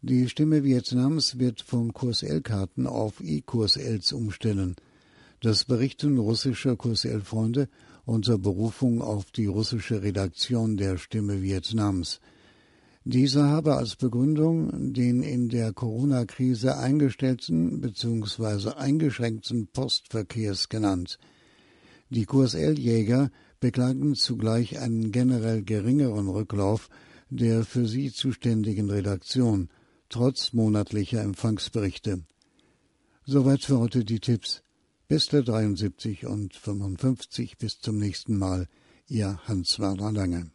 die 0.07 0.29
Stimme 0.29 0.63
Vietnams 0.63 1.39
wird 1.39 1.63
von 1.63 1.91
Kurs 1.91 2.21
L-Karten 2.21 2.85
auf 2.85 3.21
E-Kurs 3.21 3.75
Ls 3.75 4.13
umstellen. 4.13 4.75
Das 5.41 5.65
berichten 5.65 6.19
russische 6.19 6.75
Kurs 6.75 7.05
L-Freunde 7.05 7.69
unter 8.05 8.37
Berufung 8.37 9.01
auf 9.01 9.31
die 9.31 9.47
russische 9.47 10.03
Redaktion 10.03 10.77
der 10.77 10.99
Stimme 10.99 11.41
Vietnams. 11.41 12.21
Dieser 13.03 13.45
habe 13.45 13.77
als 13.77 13.95
Begründung 13.95 14.93
den 14.93 15.23
in 15.23 15.49
der 15.49 15.73
Corona-Krise 15.73 16.77
eingestellten 16.77 17.81
bzw. 17.81 18.73
eingeschränkten 18.75 19.69
Postverkehrs 19.73 20.69
genannt. 20.69 21.17
Die 22.11 22.25
Kurs 22.25 22.53
L-Jäger 22.53 23.31
beklagen 23.59 24.13
zugleich 24.13 24.77
einen 24.77 25.11
generell 25.11 25.63
geringeren 25.63 26.27
Rücklauf 26.27 26.89
der 27.31 27.63
für 27.63 27.87
sie 27.87 28.11
zuständigen 28.11 28.91
Redaktion 28.91 29.69
trotz 30.09 30.53
monatlicher 30.53 31.21
Empfangsberichte. 31.21 32.23
Soweit 33.25 33.63
für 33.63 33.79
heute 33.79 34.05
die 34.05 34.19
Tipps. 34.19 34.61
Beste 35.07 35.43
73 35.43 36.25
und 36.25 36.55
55 36.55 37.57
bis 37.57 37.79
zum 37.79 37.97
nächsten 37.97 38.37
Mal. 38.37 38.67
Ihr 39.07 39.39
Hans-Werner 39.47 40.11
Lange. 40.11 40.54